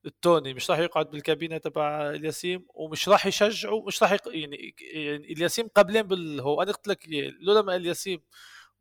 [0.07, 4.29] التوني مش راح يقعد بالكابينة تبع الياسيم ومش راح يشجعه مش راح يق...
[4.29, 7.09] يعني, يعني الياسيم قبلين بال هو أنا قلت لك
[7.41, 8.21] لولا ما الياسيم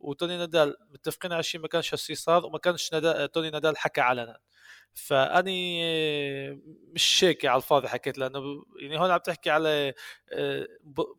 [0.00, 4.00] وتوني نادال متفقين على شيء ما كانش هالشيء صار وما كانش نادال توني نادال حكى
[4.00, 4.38] علنا.
[4.94, 5.82] فأني
[6.92, 9.94] مش شاكي على الفاضي حكيت لأنه يعني هون عم تحكي على
[10.32, 10.68] آه،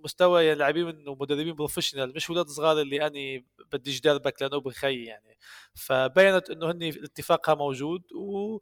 [0.04, 5.38] مستوى يعني لاعبين ومدربين professional مش ولاد صغار اللي أني بدي دربك لأنه بخي يعني.
[5.76, 8.60] فبينت إنه هني اتفاقها موجود و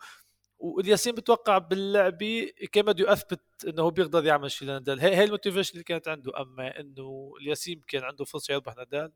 [0.63, 4.99] والياسيم بتوقع باللعبه كان بده يثبت إنه بيقدر يعمل شيء لنادال.
[4.99, 6.41] هي هي ال motivation اللي كانت عنده.
[6.41, 9.11] أما إنه الياسيم كان عنده فرصة يربح نادال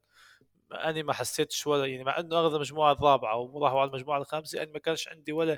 [0.72, 4.72] أني ما حسيتش ولا يعني مع إنه أخذ المجموعه الرابعة وراحوا على المجموعة الخامسة اني
[4.72, 5.58] ما كانش عندي ولا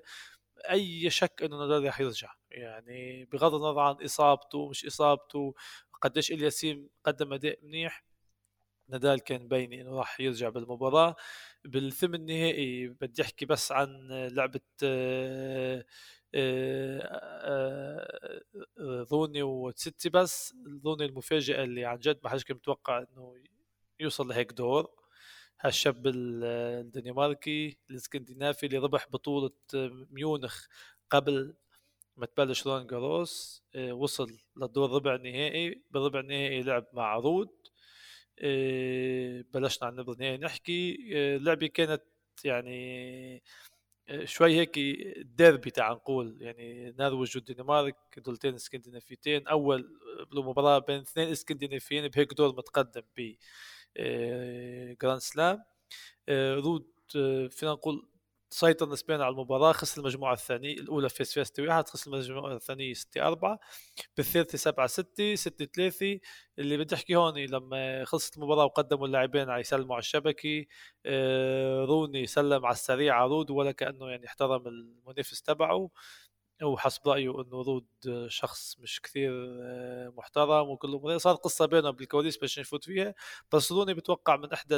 [0.71, 2.33] أي شك إنه نادال رح يرجع.
[2.51, 5.53] يعني بغض النظر عن إصابته مش إصابته
[6.01, 8.03] قديش الياسين قدم أداء منيح
[8.89, 11.15] نادال كان بيني إنه راح يرجع بالمباراة.
[11.65, 15.85] بالثمن النهائي بدي أحكي بس عن لعبة آه،
[16.35, 16.99] آه،
[18.79, 20.53] آه، ظوني وتسيتي بس.
[20.83, 23.35] ظوني المفاجئة اللي عن جد ما حدش كان متوقع إنه
[23.99, 24.87] يوصل لهيك دور.
[25.61, 29.51] هالشاب الدنماركي الإسكندنافي اللي ربح بطولة
[30.11, 30.65] ميونخ
[31.09, 31.53] قبل
[32.17, 35.83] ما تبلش رون جاروس وصل للدور ربع النهائي.
[35.91, 37.58] بالربع النهائي لعب مع عرود آه،
[39.53, 40.97] بلشنا عن النهائي نحكي
[41.35, 42.03] اللعبه آه، كانت
[42.45, 43.43] يعني
[44.09, 44.79] آه، شوي هيك
[45.19, 46.37] ديربي تعال نقول.
[46.41, 49.99] يعني نرويج والدنمارك دولتين اسكندنافيتين أول
[50.33, 53.35] مباراه بين اثنين اسكندنافيين بهيك دور متقدم ب
[55.01, 55.63] Grand Slam
[56.29, 56.87] رود
[57.51, 58.09] فينا نقول
[58.49, 62.93] سيطر نسبيا على المباراة خسر المجموعة الثانية الأولى فيس فيس 6 1 خسر المجموعة الثانية
[62.93, 63.59] 6 4
[64.17, 66.19] بالثالثة 7 6 6 3
[66.59, 70.65] اللي بدي أحكي هون لما خلصت المباراة وقدموا اللاعبين على يسلموا على الشبكة
[71.05, 75.89] آه، روني سلم على السريع رود ولا كأنه يعني احترم المنافس تبعه.
[76.63, 77.87] وحسب رأيه إنه رود
[78.27, 79.31] شخص مش كثير
[79.63, 83.15] آه، محترم وكل صار قصة بينهم بالكواليس باش نفوت فيها.
[83.53, 84.77] بس روني بتوقع من إحدى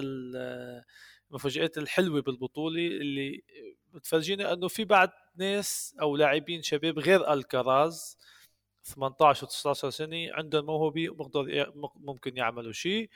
[1.31, 3.43] المفاجآت الحلوة بالبطولة اللي
[3.93, 8.17] بتفرجينا إنه في بعض ناس أو لاعبين شباب غير الكراز
[8.83, 13.09] 18 و 19 سنة عندهم موهبة ومقدر ممكن يعملوا شيء.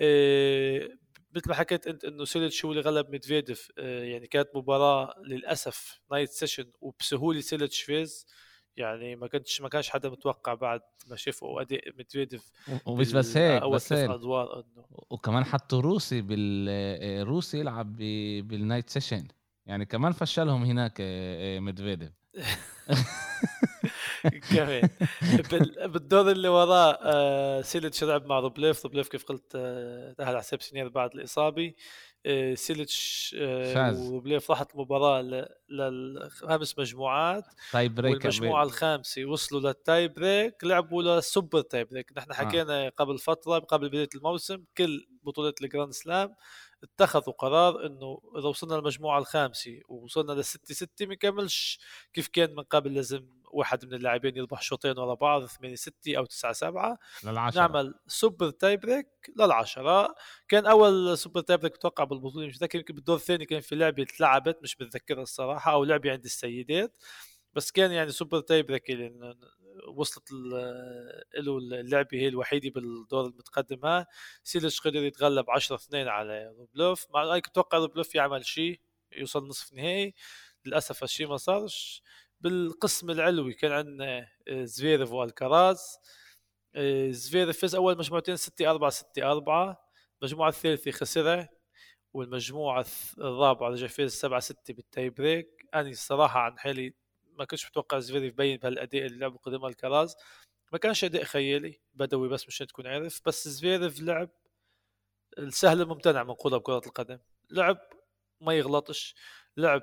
[0.00, 0.88] آه،
[1.36, 6.00] مثل ما حكيت أنت إنه سيلتش هو اللي غلب ميدفيديف آه، يعني كانت مباراة للأسف
[6.10, 8.26] night session وبسهولة سيلتش فاز
[8.76, 12.50] يعني ما كنتش ما كانش حدا متوقع بعد ما شافوا اداء ميدفيديف
[12.86, 14.10] ومش بس هيك بس هيك.
[14.10, 17.96] ادوار إنه وكمان حطوا روسي بالروسي يلعب
[18.42, 19.28] بال night session.
[19.66, 22.10] يعني كمان فشلهم هناك آه، ميدفيديف
[24.54, 24.88] كمان
[25.86, 30.62] بالدور اللي وراه آه سيلتش لعب مع روبليف روبليف كيف قلت آه تأهل على حساب
[30.62, 31.74] سنير بعد الإصابة.
[32.54, 40.64] سيلتش آه وروبليف راحت المباراة للخمس مجموعات tie break والمجموعة الخامسة وصلوا لل tie break
[40.64, 42.34] لعبوا لل super tie break نحن آه.
[42.34, 42.88] حكينا آه.
[42.88, 46.34] قبل فترة قبل بداية الموسم كل بطولات ال Grand Slam
[46.82, 51.80] اتخذوا قرار إنه إذا وصلنا للمجموعة الخامسة ووصلنا للستة ستة ما كملش
[52.12, 56.24] كيف كان من قبل لازم واحد من اللاعبين يربح شوطين ورا بعض 8 6 أو
[56.24, 57.60] 9 7 للعشرة.
[57.60, 60.14] نعمل super tie break للعشرة.
[60.48, 64.02] كان أول super tie break بتوقع بالبطولة مش متذكر يمكن بالدور الثاني كان في لعبة
[64.02, 66.98] اتلعبت مش متذكرها الصراحة أو لعبة عند السيدات.
[67.54, 68.82] بس كان يعني super tie break
[69.94, 74.06] وصلت له اللعبة هي الوحيدة بالدور المتقدم ها
[74.42, 77.06] سيليتش قدر يتغلب 10 2 على روبلوف.
[77.10, 78.80] مع ذلك أتوقع روبلوف يعمل شيء
[79.12, 80.14] يوصل نصف نهائي.
[80.64, 82.02] للأسف هالشيء ما صارش.
[82.46, 85.98] بالقسم العلوي كان عندنا آه، زفيرف والكراز
[86.74, 89.88] آه، زفيرف فاز أول مجموعتين 6 4 6 4
[90.22, 91.48] المجموعه الثالثة خسرها
[92.14, 92.86] والمجموعة
[93.18, 95.66] الرابعة رجع فاز 7 6 بال tie break.
[95.74, 96.94] أنا الصراحة عن حالي
[97.38, 100.16] ما كنتش متوقع زفيرف يبين بهالأداء اللي لعبه قدام الكراز
[100.72, 104.30] ما كانش أداء خيالي بدوي بس مشان تكون عارف بس زفيرف لعب
[105.38, 107.18] السهل الممتنع منقولها بكره القدم.
[107.50, 107.78] لعب
[108.40, 109.14] ما يغلطش
[109.56, 109.82] لعب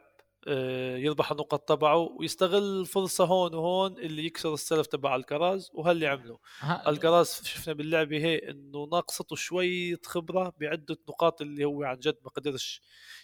[0.98, 6.40] يربح النقط تبعه ويستغل الفرصة هون وهون اللي يكسر ال serve تبع الكراز وهاللي عمله
[6.88, 12.30] الكراز شفنا باللعبة هي إنه ناقصته شوية خبرة بعدة نقاط اللي هو عن جد ما
[12.30, 12.82] قدرش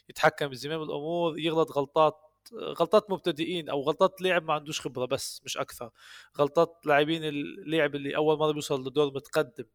[0.10, 0.47] يتحكم.
[0.47, 2.15] بزمام الأمور يغلط غلطات
[2.53, 5.89] غلطات مبتدئين أو غلطات لاعب ما عندوش خبرة بس مش أكثر.
[6.39, 9.65] غلطات لاعبين اللاعب اللي أول مرة بيوصل لدور متقدم.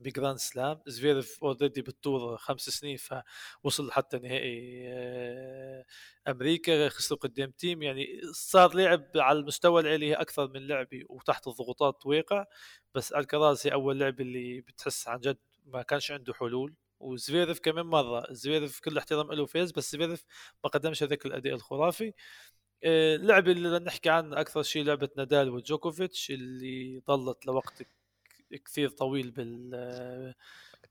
[0.00, 2.96] ب Grand Slam زفيرف already بال tour خمس سنين
[3.62, 5.84] فوصل حتى نهائي آه،
[6.28, 7.82] أمريكا خسروا قدام تيم.
[7.82, 12.44] يعني صار لعب على المستوى العالي أكثر من لعبة وتحت الضغوطات واقع.
[12.94, 16.74] بس ألكراز هي أول لعبة اللي بتحس عن جد ما كانش عنده حلول.
[17.00, 18.26] وزفيرف كمان مرة.
[18.32, 20.24] زفيرف كل احترام له فاز بس زفيرف
[20.64, 22.12] ما قدمش هذاك الأداء الخرافي.
[22.84, 27.82] اللعبه آه، اللي نحكي عنها أكثر شيء لعبة نادال وجوكوفيتش اللي ظلت لوقت
[28.64, 30.34] كثير طويل بال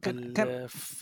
[0.02, 0.34] كان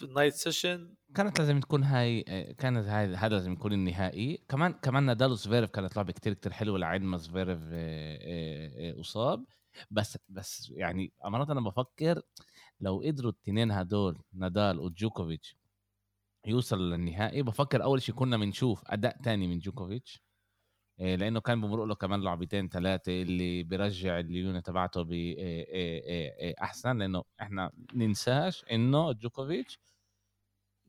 [0.04, 2.24] ال night session كانت لازم تكون هاي
[2.58, 4.38] كانت هاي هذا لازم يكون النهائي.
[4.50, 9.02] كمان كمان نادال وزفيرف كانت لعبة كتير كتير حلوة لعين ما زفيرف آه، آه، آه،
[9.02, 9.46] أصاب.
[9.92, 12.22] بس بس يعني مرات أنا بفكر
[12.82, 15.58] لو قدروا التنين هدول نادال وجوكوفيتش
[16.48, 20.24] يوصل للنهائي بفكر أول شيء كنا بنشوف أداء تاني من جوكوفيتش.
[21.04, 28.66] لأنه كان بمرق له كمان لعبتين ثلاثة اللي بيرجع الليونة تبعته باحسن لأنه إحنا ننساش
[28.72, 29.80] إنه جوكوفيتش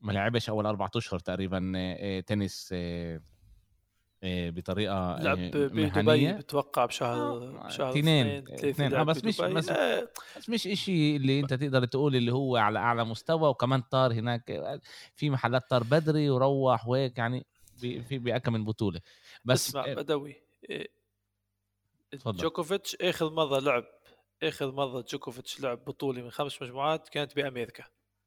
[0.01, 3.21] ما لعبش أول أربع أشهر تقريبا آه، تنس آه،
[4.23, 8.93] آه، بطريقة لعب آه، بدبي بتوقع بشهر آه، بشهر اثنين، اثنين.
[8.93, 9.41] آه، بس مش-.
[9.41, 13.81] بس- آه، بس مش إشي اللي أنت تقدر تقول اللي هو على أعلى مستوى وكمان
[13.81, 14.51] طار هناك
[15.15, 17.45] في محلات طار بدري وروح وهيك يعني
[17.79, 19.01] في باكم من بطولة.
[19.45, 20.35] بس اسمع آه، بدوي
[20.69, 20.87] إيه،.
[22.25, 23.85] جوكوفيتش اخر مرة لعب
[24.43, 27.83] اخر مرة جوكوفيتش لعب بطولة من خمس مجموعات كانت بأمريكا.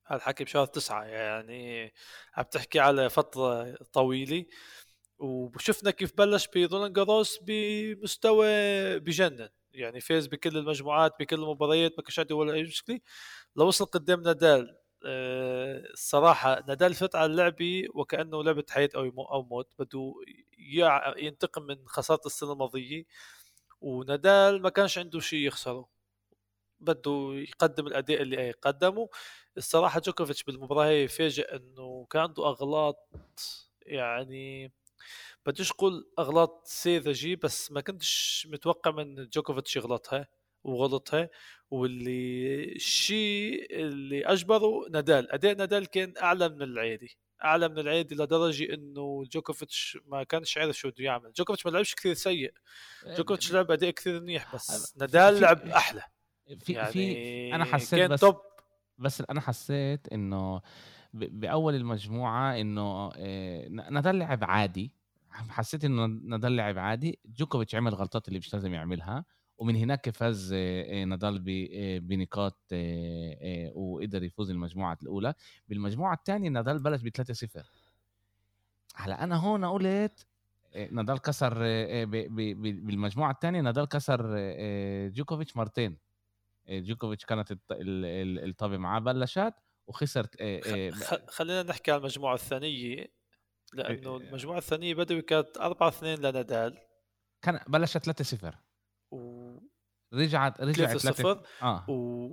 [0.06, 1.92] هذا الحكي بشهر تسعة يعني
[2.34, 4.44] عم تحكي على فترة طويلة.
[5.18, 8.48] وشفنا كيف بلش برولان جاروس بمستوى
[8.98, 9.48] بجنن.
[9.72, 13.00] يعني فاز بكل المجموعات بكل المباريات ما كانش عنده ولا أي مشكلة.
[13.56, 19.30] لو وصل قدام نادال آه، الصراحة نادال فات على اللعبة وكأنه لعبة حياة أو يمو-
[19.32, 19.68] أو موت.
[19.78, 20.14] بده
[21.18, 23.04] ينتقم من خسارة السنة الماضية
[23.80, 25.88] ونادال ما كانش عنده شيء يخسره.
[26.80, 29.08] بده يقدم الأداء اللي قدمه.
[29.56, 33.08] الصراحة جوكوفيتش بالمباراة هي فاجئ أنه كان عنده أغلاط
[33.82, 34.72] يعني
[35.46, 40.28] بديش أقول أغلاط ساذجة بس ما كنتش متوقع من جوكوفيتش يغلطها.
[40.64, 41.29] وغلطها
[41.71, 45.33] واللي الشيء اللي أجبره نادال.
[45.33, 50.77] أداء نادال كان أعلى من العادي أعلى من العادي لدرجة إنه جوكوفيتش ما كانش عارف
[50.77, 51.33] شو بده يعمل.
[51.33, 52.53] جوكوفيتش ما لعبش كثير سيء.
[53.07, 56.03] جوكوفيتش لعب أداء كثير منيح بس نادال لعب أحلى.
[56.61, 58.37] في يعني في أنا حسيت كان بس توب.
[58.99, 60.61] بس أنا حسيت إنه
[61.12, 64.92] بأول المجموعة إنه آه، نادال لعب عادي.
[65.31, 67.18] حسيت إنه نادال لعب عادي.
[67.27, 69.25] جوكوفيتش عمل غلطات اللي مش لازم يعملها.
[69.59, 71.44] ومن هناك فاز آه، آه، نادال
[71.75, 72.59] آه، بنقاط
[73.75, 75.35] وقدر يفوز المجموعة الأولى.
[75.68, 77.71] بالمجموعة الثانية نادال بلش ب 3-0
[78.94, 80.27] هلأ أنا هون قلت
[80.90, 81.55] نادال كسر
[82.05, 84.37] بالمجموعة الثانية نادال كسر
[85.09, 85.99] جوكوفيتش مرتين.
[86.68, 89.55] جوكوفيتش كانت الط- ال- ال- الطابة معاه بلشت
[89.87, 90.27] وخسر
[90.90, 93.07] خ- خلينا نحكي على المجموعة الثانية
[93.73, 94.16] لأنه.
[94.16, 96.79] المجموعة الثانية بدوي كانت 4 2 لنادال.
[97.42, 98.55] كان بلشت 3-0
[99.11, 99.53] و
[100.14, 101.90] رجعت رجعت 3 0 آه.
[101.90, 102.31] و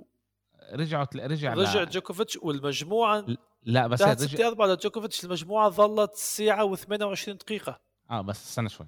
[0.72, 1.88] رجعوا رجع رجع ل...
[1.88, 3.26] جوكوفيتش والمجموعة
[3.62, 7.80] لا بس انتهت رجع 6 4 لجوكوفيتش المجموعة ظلت ساعة و28 دقيقة.
[8.10, 8.86] آه بس استنى شوي.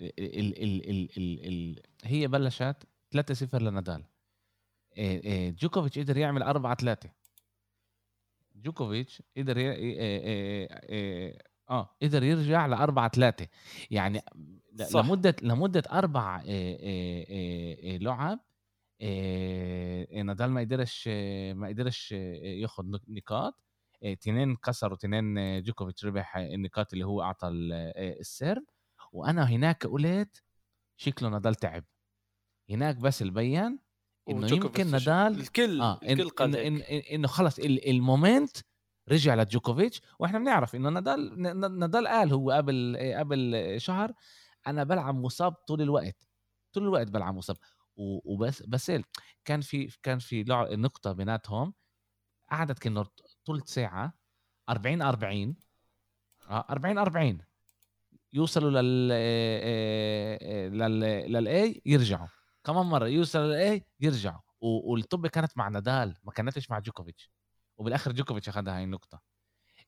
[0.00, 0.12] ال...
[0.18, 0.62] ال...
[0.62, 0.90] ال...
[0.90, 1.08] ال...
[1.16, 1.46] ال...
[1.46, 1.82] ال...
[2.04, 2.76] هي بلشت
[3.16, 4.04] 3-0 لنادال.
[4.96, 7.10] إيه إيه جوكوفيتش قدر يعمل 4 3
[8.56, 9.68] جوكوفيتش قدر ي...
[11.70, 13.46] آه قدر يرجع ل 4 3
[13.90, 14.20] يعني
[14.84, 15.00] صح.
[15.04, 18.38] لمدة لمدة أربع إيه إيه إيه إيه لعب
[19.00, 21.08] إيه نادال ما قدرش
[21.54, 23.54] ما قدرش ياخذ نق- نقاط.
[24.20, 27.72] تنين كسروا تنين إيه، جوكوفيتش ربح النقاط اللي هو أعطى ال-
[28.20, 28.62] ال serve
[29.12, 30.42] وأنا هناك قلت
[30.96, 31.84] شكله نادال تعب.
[32.70, 33.78] هناك بس البين
[34.30, 38.56] إنه يمكن نادال الكل إن الكل إن إن إن إنه خلص ال- ال moment
[39.08, 41.42] رجع لجوكوفيتش وإحنا بنعرف إنه نادال
[41.78, 44.12] نادال قال هو قبل إيه، قبل شهر
[44.66, 46.28] أنا بلعب مصاب طول الوقت
[46.72, 47.56] طول الوقت بلعب مصاب.
[47.96, 48.92] وبس بس
[49.44, 51.74] كان في كان في نقطة بيناتهم
[52.50, 53.06] قعدت كأنه
[53.46, 54.14] ثلث ساعة
[54.70, 55.56] 40 40
[56.50, 57.38] آه 40 40
[58.32, 61.00] يوصلوا لل آه، آه، لل
[61.32, 62.28] لل A يرجعوا.
[62.64, 64.40] كمان مرة يوصلوا لل A يرجعوا.
[64.60, 67.30] والطابة كانت مع نادال ما كانتش مع جوكوفيتش.
[67.78, 69.20] وبالآخر جوكوفيتش اخذها هاي النقطة.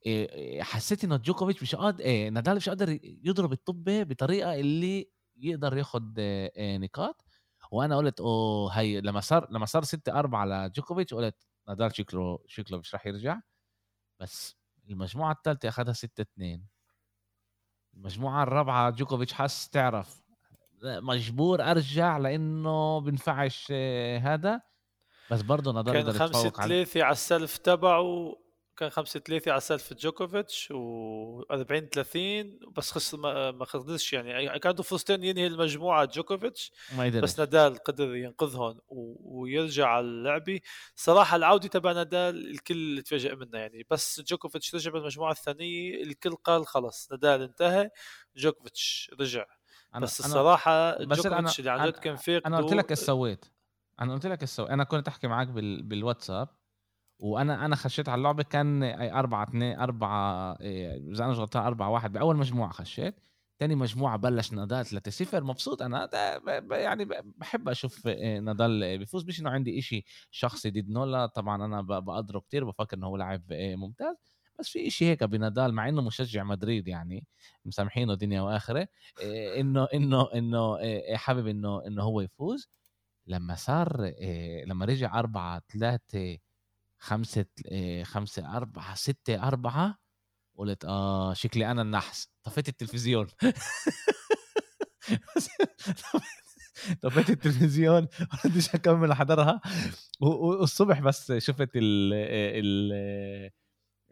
[0.06, 5.10] إيه، إيه، حسيت إنه جوكوفيتش مش قادر إيه نادال مش قادر يضرب الطابة بطريقة اللي
[5.36, 6.20] يقدر ياخد
[6.58, 7.24] نقاط.
[7.72, 11.36] وأنا قلت أوه هي لما صار لما صار 6 4 لجوكوفيتش قلت
[11.68, 13.40] نادال شكله شكله مش راح يرجع.
[14.20, 14.56] بس
[14.90, 16.66] المجموعة الثالثة اخذها 6 2
[17.94, 20.22] المجموعة الرابعة جوكوفيتش حس تعرف
[20.84, 23.72] مجبور أرجع لأنه بنفعش
[24.22, 24.62] هذا.
[25.30, 28.36] بس برضه نادال كان قدر 5 يتفوق على 3 على ال serve تبعه
[28.76, 34.58] كان 5 3 على serve جوكوفيتش و 40 30 بس خسر ما, خلصش يعني.
[34.58, 39.16] كان عنده فرصتين ينهي المجموعة جوكوفيتش ما بس نادال قدر ينقذهم و...
[39.42, 40.60] ويرجع على اللعبه
[40.96, 43.86] صراحة العودة تبع نادال الكل تفاجئ منها يعني.
[43.90, 47.90] بس جوكوفيتش رجع بالمجموعة الثانية الكل قال خلص نادال انتهى
[48.36, 49.46] جوكوفيتش رجع.
[49.94, 52.90] أنا بس أنا الصراحة أنا- جوكوفيتش اللي عن جد أنا- كان فاقده أنا قلت لك
[52.90, 53.44] إيش سويت.
[54.00, 55.82] أنا قلت لك سويت أنا كنت أحكي معك بال...
[55.82, 56.48] بالواتساب
[57.20, 62.12] وأنا أنا خشيت على اللعبة كان أربعة اثنين أربعة إيه، إذا أنا غلطان أربعة واحد
[62.12, 63.14] بأول مجموعة خشيت
[63.58, 66.10] تاني مجموعة بلش نادال 3 0 مبسوط أنا
[66.72, 67.04] يعني
[67.38, 72.38] بحب أشوف إيه، نادال بيفوز مش إنه عندي إشي شخصي ضد نولا طبعا أنا بقدره
[72.40, 74.16] كتير بفكر إنه هو لاعب إيه، ممتاز
[74.58, 77.26] بس في إشي هيك بنادال مع إنه مشجع مدريد يعني
[77.64, 78.88] مسامحينه دنيا وآخرة
[79.60, 80.78] إنه إنه إنه
[81.16, 82.68] حابب إنه إنه هو يفوز
[83.30, 84.12] لما صار
[84.66, 86.38] لما رجع أربعة ثلاثة
[86.98, 87.46] خمسة
[88.02, 89.98] خمسة أربعة ستة أربعة
[90.56, 93.26] قلت آه شكلي أنا النحس طفيت التلفزيون.
[97.02, 99.60] طفيت التلفزيون ما بديش أكمل أحضرها
[100.20, 102.12] والصبح بس شفت ال
[102.94, 103.50] آه،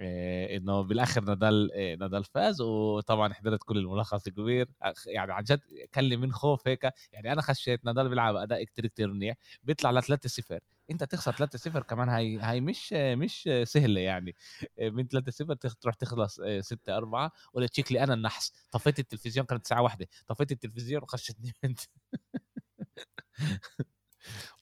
[0.01, 4.69] إنه بالآخر نادال آه، نادال فاز وطبعا حضرت كل الملخص الكبير
[5.07, 5.61] يعني عن جد
[6.05, 6.85] لي من خوف هيك.
[7.13, 9.37] يعني أنا خشيت نادال بيلعب أداء كتير كتير منيح.
[9.63, 14.35] بيطلع ل 3 0 إنت تخسر 3 0 كمان هاي هاي مش مش سهلة يعني.
[14.81, 18.53] من 3 0 تروح تخلص 6 4 ولا لي أنا النحس.
[18.71, 20.07] طفيت التلفزيون كانت الساعة واحدة.
[20.29, 21.81] طفيت التلفزيون وخشيت نمت.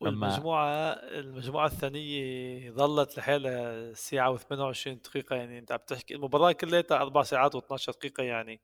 [0.01, 7.23] والمجموعة المجموعة الثانية ظلت لحالها ساعة و28 دقيقة يعني أنت عم تحكي المباراة كلها أربع
[7.23, 8.61] ساعات و12 دقيقة يعني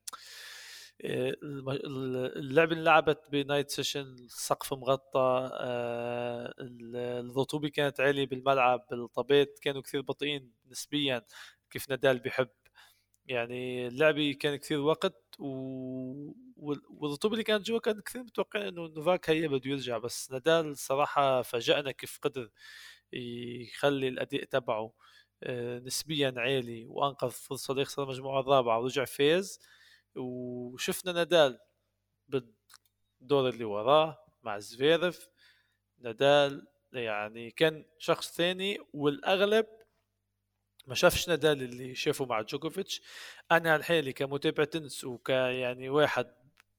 [2.35, 10.01] اللعبة انلعبت ب night session السقف مغطى آه، الرطوبة كانت عالية بالملعب الطابات كانوا كثير
[10.01, 11.25] بطيئين نسبيا
[11.69, 12.49] كيف نادال بيحب
[13.25, 16.33] يعني اللعبة كان كثير وقت و...
[16.89, 21.41] والرطوبة اللي كانت جوا كان كثير متوقع إنه نوفاك هي بده يرجع بس نادال صراحة
[21.41, 22.49] فاجأنا كيف قدر
[23.13, 24.93] يخلي الأداء تبعه
[25.43, 29.59] آه، نسبيا عالي وأنقذ فرصة ليخسر المجموعة الرابعة ورجع فاز
[30.15, 31.59] وشفنا نادال
[32.27, 35.27] بالدور اللي وراه مع زفيرف
[35.99, 39.65] نادال يعني كان شخص ثاني والأغلب
[40.87, 43.01] ما شافش نادال اللي شافه مع جوكوفيتش.
[43.51, 46.27] أنا الحالي كمتابع تنس وك يعني واحد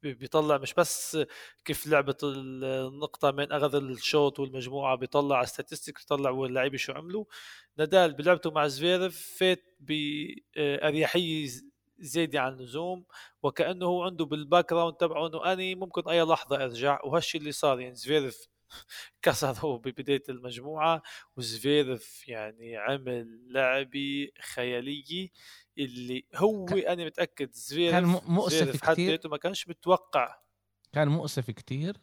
[0.02, 1.18] بيطلع مش بس
[1.64, 7.24] كيف لعبة النقطة من أخذ الشوط والمجموعة بيطلع statistic بيطلع واللعيبة شو عملوا.
[7.78, 11.48] نادال بلعبته مع زفيرف فات بأريحية
[11.98, 13.04] زيادة عن اللزوم
[13.42, 17.94] وكأنه عنده بال background تبعه إنه اني ممكن أي لحظة أرجع وهالشي اللي صار يعني
[17.94, 18.48] زفيرف
[19.22, 21.02] كسره ببداية المجموعة
[21.36, 25.28] وزفيرف يعني عمل لعبة خيالية
[25.78, 26.72] اللي هو ك...
[26.72, 28.04] أنا متأكد زفيرف كان
[28.34, 30.38] مؤسف كثير ما كانش متوقع.
[30.92, 31.96] كان مؤسف كثير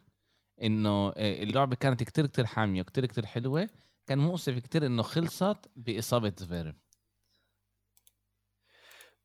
[0.62, 3.68] إنه آه، اللعبة كانت كتير كتير حامية كتير كتير حلوة.
[4.06, 6.74] كان مؤسف كتير إنه خلصت بإصابة زفيرف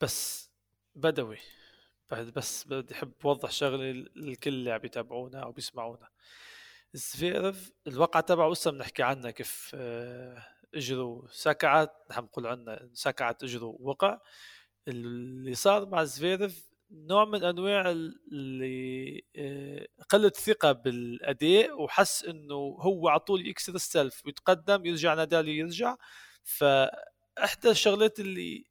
[0.01, 0.51] بس
[0.95, 1.37] بدوي.
[2.11, 6.09] بس بدي أحب أوضح شغلة الكل اللي عم يتابعونا أو بيسمعونا.
[6.93, 10.43] زفيرف الوقعة تبعه لسه بنحكي عنها كيف آه،
[10.75, 14.19] اجره سكعت نحن بنقول عنها سكعت اجره وقع.
[14.88, 17.91] اللي صار مع زفيرف نوع من أنواع
[18.31, 25.49] اللي آه، قلت ثقة بالأداء وحس إنه هو على طول يكسر السلف ويتقدم يرجع نادال
[25.49, 25.95] يرجع.
[26.43, 28.65] فإحدى الشغلات اللي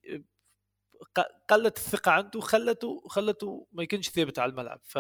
[1.51, 4.81] قلت الثقة عنده خلته خلته ما يكونش ثابت على الملعب.
[4.85, 4.99] ف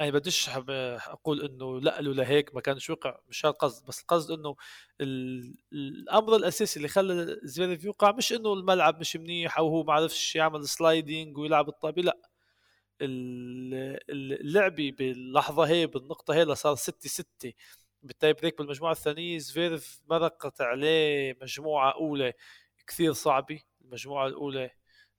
[0.00, 4.56] يعني بديش أقول إنه لا له لهيك ما كانش وقع مش القصد بس القصد إنه
[5.72, 10.36] الأمر الأساسي اللي خلى زفيريف يوقع مش إنه الملعب مش منيح أو هو ما عرفش
[10.36, 12.18] يعمل sliding ويلعب الطابة لا.
[14.10, 17.52] اللعبه باللحظة هي بالنقطة هي صار 6 6
[18.02, 19.38] بال tie break بالمجموعة الثانية.
[19.38, 22.32] زفيرف مرقت عليه مجموعة أولى
[22.86, 24.70] كثير صعبة المجموعة الأولى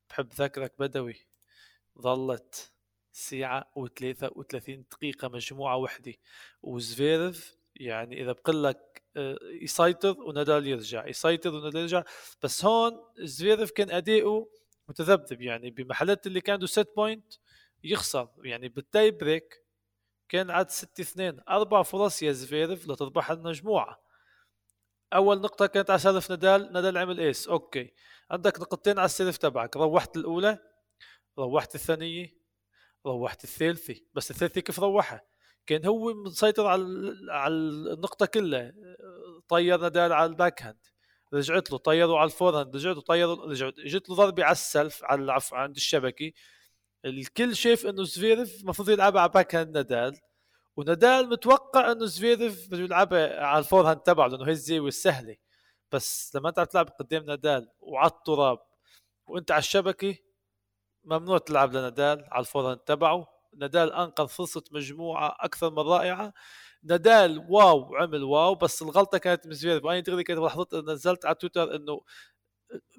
[0.09, 1.15] بحب ذكرك بدوي
[2.01, 2.71] ظلت.
[3.11, 6.13] ساعة و33 دقيقة مجموعة وحدة.
[6.63, 12.03] وزفيرف يعني إذا بقول لك آه، يسيطر ونادال يرجع يسيطر ونادال يرجع.
[12.43, 14.49] بس هون زفيرف كان أداؤه
[14.89, 17.33] متذبذب يعني بمحلات اللي كانوا set point
[17.83, 18.29] يخسر.
[18.43, 19.65] يعني بال tie break
[20.29, 24.01] كان عاد 6 2 أربع فرص يا زفيرف لتربح المجموعة.
[25.13, 27.47] أول نقطة كانت على serve نادال نادال عمل ace.
[27.47, 27.93] Okay.
[28.31, 29.77] عندك نقطتين على ال serve تبعك.
[29.77, 30.57] روحت الأولى
[31.39, 32.40] روحت الثانية
[33.05, 35.21] روحت الثالثه بس الثالثه كيف روحها
[35.65, 36.83] كان هو مسيطر على
[37.29, 38.73] على النقطة كلها.
[39.47, 40.77] طير نادال على ال backhand
[41.33, 44.60] رجعت له طيروا على ال forehand رجعت له طيروا رجعت اجت له ضربة على ال
[44.60, 46.31] serve على العفو عند الشبكة.
[47.05, 50.19] الكل شايف إنه زفيرف المفروض يلعبها على backhand نادال
[50.77, 55.35] ونادال متوقع إنه زفيرف بده يلعبها على ال forehand تبعه لأنه هي الزاوية السهلة.
[55.91, 58.59] بس لما أنت عم تلعب قدام نادال وعلى التراب
[59.27, 60.15] وأنت على الشبكة
[61.03, 63.27] ممنوع تلعب لنادال على ال forehand تبعه.
[63.57, 66.33] نادال أنقذ فرصة مجموعة أكثر من رائعة.
[66.83, 71.35] نادال wow عمل wow بس الغلطة كانت من زفيرف وأنا دغري كنت لاحظت نزلت على
[71.35, 72.01] تويتر إنه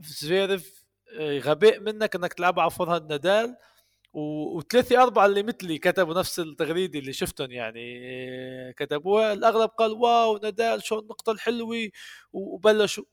[0.00, 0.84] زفيرف
[1.20, 3.56] آه، غباء منك إنك تلعبها على forehand نادال.
[4.14, 8.00] وثلاثة أربعة اللي مثلي كتبوا نفس التغريدة اللي شفتهم يعني
[8.68, 9.32] آه، كتبوها.
[9.32, 11.88] الأغلب قال wow نادال شو النقطة الحلوة؟
[12.32, 13.04] وبلشوا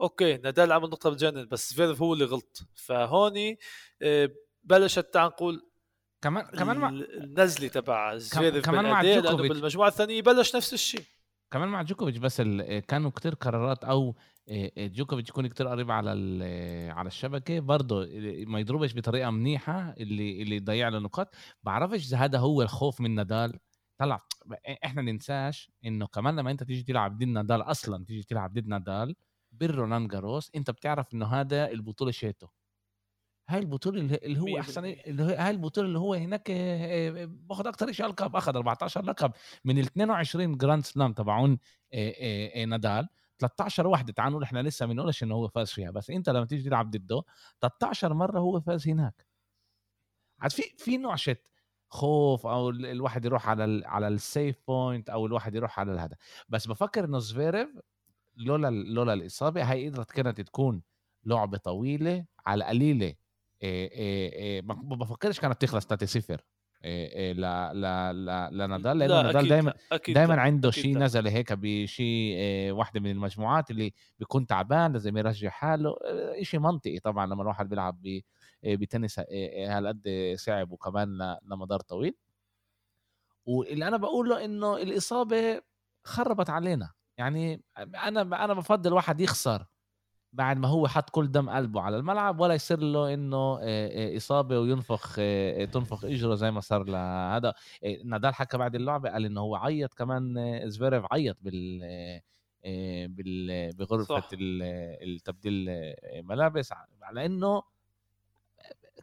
[0.00, 2.62] okay نادال عمل نقطة بتجنن بس زفيرف هو اللي غلط.
[2.74, 3.58] فهوني
[4.02, 4.30] آه،
[4.62, 5.62] بلشت تعال نقول
[6.22, 9.48] كمان كمان مع النزله تبع زفيرف كمان مع جوكوفيتش.
[9.48, 11.02] بالمجموعة الثانية بلش نفس الشيء.
[11.50, 12.40] كمان مع جوكوفيتش بس
[12.88, 14.16] كانوا كتير قرارات أو
[14.78, 16.10] جوكوفيتش يكون كتير قريب على
[16.96, 17.60] على الشبكة.
[17.60, 18.06] برضه
[18.46, 21.34] ما يضربش بطريقة منيحة اللي اللي يضيع له نقاط.
[21.62, 23.58] بعرفش إذا هذا هو الخوف من نادال.
[23.98, 24.26] طلع
[24.84, 29.14] إحنا ننساش إنه كمان لما أنت تيجي تلعب ضد نادال أصلا تيجي تلعب ضد نادال
[29.60, 32.48] بالرولان جاروس أنت بتعرف إنه هذا البطولة شيته
[33.48, 37.66] هاي البطولة اللي هو أحسن اللي هو هاي البطولة اللي هو هناك آه، آه، باخذ
[37.66, 39.32] أكثر شيء القاب أخذ 14 لقب.
[39.64, 41.58] من ال 22 جراند سلام تبعون
[41.94, 44.12] آه، نادال 13 واحدة.
[44.12, 47.22] تعال نقول إحنا لسه بنقولش إنه هو فاز فيها بس أنت لما تيجي تلعب ضده
[47.60, 49.26] 13 مرة هو فاز هناك.
[50.40, 51.48] عاد في في نوع شت
[51.90, 56.16] خوف أو الواحد يروح على ال على السيف بوينت أو الواحد يروح على هذا
[56.48, 57.68] بس بفكر إنه زفيرف
[58.38, 60.82] لولا لولا الإصابة هي قدرت كانت تكون
[61.24, 63.14] لعبة طويلة على قليلة.
[64.62, 66.40] ما بفكرش كانت تخلص 3 0
[66.84, 69.74] لا لا لا لنادال لأنه نادال دائما
[70.08, 72.36] دائما عنده شيء نزل هيك بشيء
[72.72, 75.96] واحدة من المجموعات اللي بيكون تعبان لازم يرجع حاله.
[76.42, 78.00] شيء منطقي طبعا لما الواحد بيلعب
[78.64, 79.20] بتنس
[79.68, 82.14] هالقد صعب وكمان لمدار طويل.
[83.46, 85.62] واللي أنا بقوله إنه الإصابة
[86.04, 86.90] خربت علينا.
[87.18, 89.66] يعني أنا أنا بفضل واحد يخسر
[90.32, 93.58] بعد ما هو حط كل دم قلبه على الملعب ولا يصير له إنه
[94.16, 95.14] إصابة وينفخ
[95.72, 97.54] تنفخ إجره زي ما صار لهذا
[98.04, 101.80] نادال حكى بعد اللعبة قال إنه هو عيط كمان زفيرف عيط بال
[103.08, 104.28] بال بغرفة صح.
[104.32, 105.66] التبديل
[106.22, 107.62] ملابس على إنه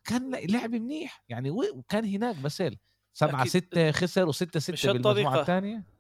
[0.03, 2.63] كان لعب منيح يعني وكان هناك بس
[3.13, 5.94] 7 6 خسر و6 6 بالمجموعة الثانية.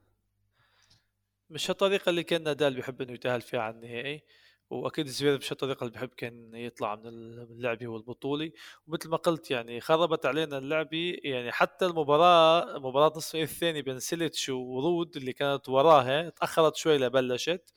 [1.49, 4.23] مش الطريقة اللي كان نادال بيحب إنه يتأهل فيها على النهائي
[4.69, 8.51] وأكيد زفير مش الطريقة اللي بحب كان يطلع من اللعبه والبطوله
[8.87, 14.49] ومثل ما قلت يعني خربت علينا اللعبه يعني حتى المباراة مباراة نصف الثاني بين سيليتش
[14.49, 17.73] ورود اللي كانت وراها تأخرت شوي لبلشت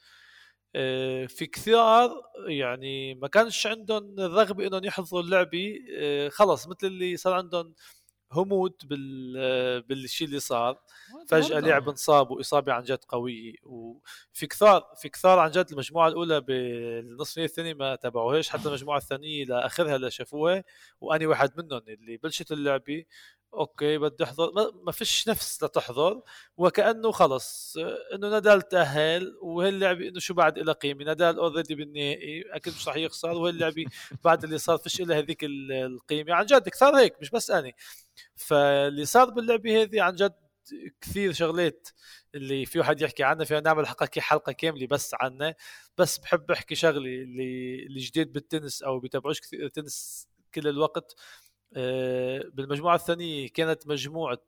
[0.75, 7.17] آه، في كثار يعني ما كانش عندهم الرغبة إنهم يحضروا اللعبه آه، خلص مثل اللي
[7.17, 7.75] صار عندهم
[8.33, 10.83] همود بال بالشيء اللي صار.
[11.29, 13.53] فجأة لاعب انصاب وإصابة عن جد قوية.
[13.63, 19.45] وفي كثار في كثار عن جد المجموعة الأولى بالنصف الثاني ما تابعوهاش حتى المجموعة الثانية
[19.45, 20.65] لاخرها اللي شافوها.
[21.01, 23.05] واني واحد منهم اللي بلشت اللعبة.
[23.55, 26.23] okay بدي احضر ما فيش نفس لتحضر
[26.57, 27.77] وكأنه خلص
[28.15, 32.97] إنه نادال تأهل وهاللعبه إنه شو بعد لها قيمة نادال already بالنهائي أكيد مش رح
[32.97, 33.85] يخسر وهاللعبه
[34.25, 36.35] بعد اللي صار فيش لها هذيك القيمة.
[36.35, 37.75] عن جد كثار هيك مش بس اني
[38.37, 40.35] فاللي صار باللعبة هذه عن جد
[41.01, 41.89] كثير شغلات
[42.35, 45.55] اللي في واحد يحكي عنها فينا نعمل حلقه حلقة كاملة بس عنها.
[45.99, 51.15] بس بحب أحكي شغلة اللي اللي جديد بالتنس أو بيتابعوش كثير تنس كل الوقت.
[52.53, 54.39] بالمجموعة الثانية كانت مجموعة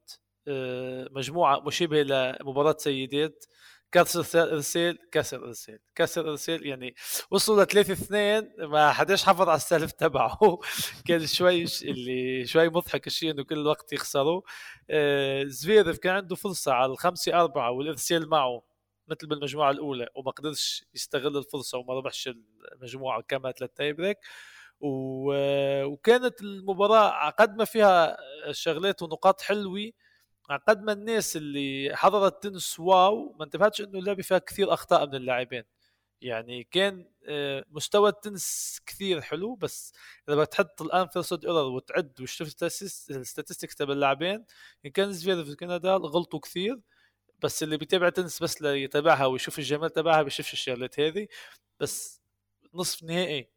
[0.48, 3.44] آه، مجموعة مشابهة لمباراة سيدات.
[3.92, 4.20] كسر
[4.54, 6.94] ارسال كسر ارسال كسر ارسال يعني
[7.30, 10.38] وصلوا ل 3 2 ما حداش حافظ على السالف تبعه.
[11.06, 14.42] كان شوي اللي شوي مضحك الشيء إنه كل الوقت يخسروا.
[14.90, 18.62] آه، زفيرف كان عنده فرصة على الخمسة أربعة والإرسال معه
[19.08, 22.30] مثل بالمجموعة الأولى وما قدرش يستغل الفرصة وما ربحش
[22.72, 24.18] المجموعة كما ثلاث break.
[24.80, 28.16] وكانت المباراة قد ما فيها
[28.52, 29.90] شغلات ونقاط حلوة
[30.68, 35.14] قد ما الناس اللي حضرت tennis wow ما انتبهتش إنه اللعبة فيها كثير أخطاء من
[35.14, 35.64] اللاعبين.
[36.20, 39.92] يعني كان آه، مستوى التنس كثير حلو بس
[40.28, 42.48] إذا بدك تحط ال unforced error وتعد وتشوف
[43.11, 44.44] ال statistics تبع اللاعبين
[44.86, 46.80] إن كان زفيرف كان نادال غلطوا كثير
[47.42, 51.28] بس اللي بيتابع تنس بس ليتابعها ويشوف الجمال تبعها بيشوفش الشغلات هذه
[51.80, 52.22] بس
[52.74, 53.50] نصف نهائي.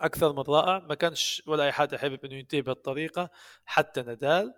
[0.00, 0.78] أكثر من رائع.
[0.78, 3.30] ما كانش ولا أي حدا حابب إنه ينتهي بهالطريقة
[3.64, 4.54] حتى نادال.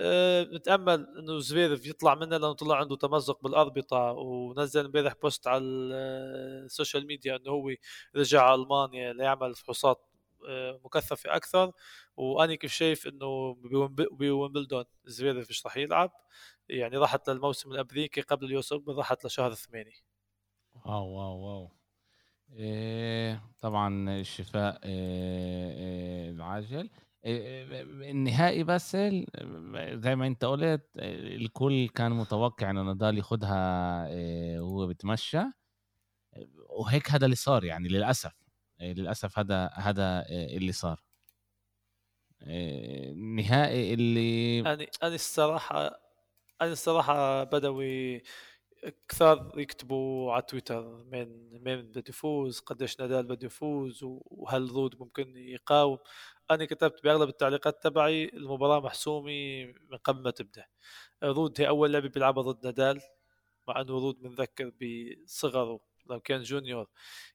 [0.00, 5.62] أه نتأمل إنه زفيرف يطلع منها لأنه طلع عنده تمزق بالأربطة ونزل إمبارح post على
[5.64, 7.70] ال social media إنه هو
[8.16, 10.06] رجع ألمانيا ليعمل فحوصات
[10.48, 11.72] أه مكثفة أكثر.
[12.16, 13.54] واني كيف شايف إنه
[14.10, 16.12] بويمبلدون زفيرف مش راح يلعب؟
[16.68, 20.00] يعني راحت للموسم الأمريكي قبل ال US راحت لشهر ثمانية.
[20.86, 21.70] واو واو واو.
[23.60, 26.90] طبعا الشفاء إيه إيه العاجل.
[27.24, 28.96] النهائي بس
[29.76, 34.08] زي ما انت قلت الكل كان متوقع انه نادال ياخدها
[34.60, 35.42] وهو بتمشى
[36.70, 38.32] وهيك هذا اللي صار يعني للأسف.
[38.80, 41.02] للأسف هذا هذا اللي صار.
[42.42, 45.86] النهائي اللي أنا أنا الصراحة
[46.62, 48.22] أنا الصراحة بدوي
[49.08, 55.36] كثار يكتبوا على تويتر من من بده يفوز؟ قديش نادال بده يفوز؟ وهل رود ممكن
[55.36, 55.98] يقاوم؟
[56.50, 60.66] أنا كتبت بأغلب التعليقات تبعي المباراة محسومة من قبل ما تبدأ.
[61.24, 63.00] رود هي أول لعبة بيلعبها ضد نادال
[63.68, 66.86] مع إنه رود بنذكر بصغره لما كان junior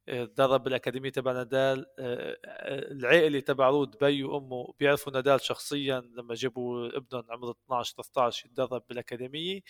[0.08, 6.36] تدرب بالاكاديميه تبع نادال آه، آه، العائلة تبع رود بيه وأمه بيعرفوا نادال شخصيا لما
[6.36, 9.62] جابوا ابنهم عمره 12 13 يتدرب بالأكاديمية.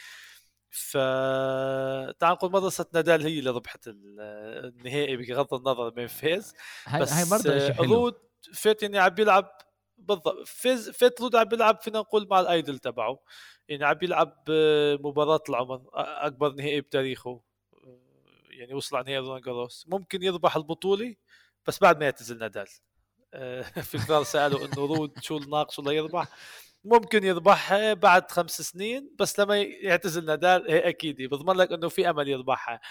[0.69, 0.97] ف
[2.19, 6.53] تعال نقول مدرسة نادال هي اللي ربحت النهائي بغض النظر من فاز
[7.01, 8.15] بس هاي برضه رود
[8.53, 9.51] فات يعني عم بيلعب
[9.97, 13.19] بالضبط فاز فات رود عم بيلعب فينا نقول مع ال idol تبعه.
[13.67, 14.43] يعني عم بيلعب
[14.99, 17.41] مباراة العمر أكبر نهائي بتاريخه.
[18.49, 19.85] يعني وصل على نهائي رولان جاروس.
[19.87, 21.15] ممكن يربح البطولة
[21.67, 22.67] بس بعد ما يعتزل نادال.
[23.89, 26.27] في كثار سالوا إنه رود شو الناقص ولا يربح
[26.85, 32.09] ممكن يربحها بعد خمس سنين بس لما يعتزل نادال هي أكيد بضمن لك إنه في
[32.09, 32.81] أمل يربحها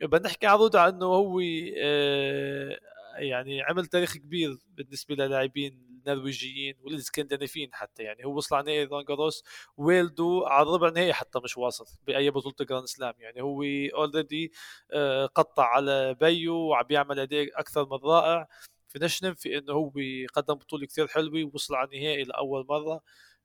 [0.00, 1.40] بدنا نحكي عن رود إنه هو
[1.78, 2.78] آه،
[3.18, 9.14] يعني عمل تاريخ كبير بالنسبة للاعبين النرويجيين والإسكندنافيين حتى يعني هو وصل على نهائي رولان
[9.14, 9.44] جاروس
[9.76, 13.14] ويلدو على الربع نهائي حتى مش واصل بأي بطولة Grand Slam.
[13.18, 13.62] يعني هو
[13.94, 14.52] already
[14.92, 18.48] آه، قطع على بيو وعم بيعمل أداء أكثر من رائع.
[18.92, 19.92] فيناش ننفي إنه هو
[20.34, 23.00] قدم بطولة كثير حلوة ووصل على النهائي لأول مرة.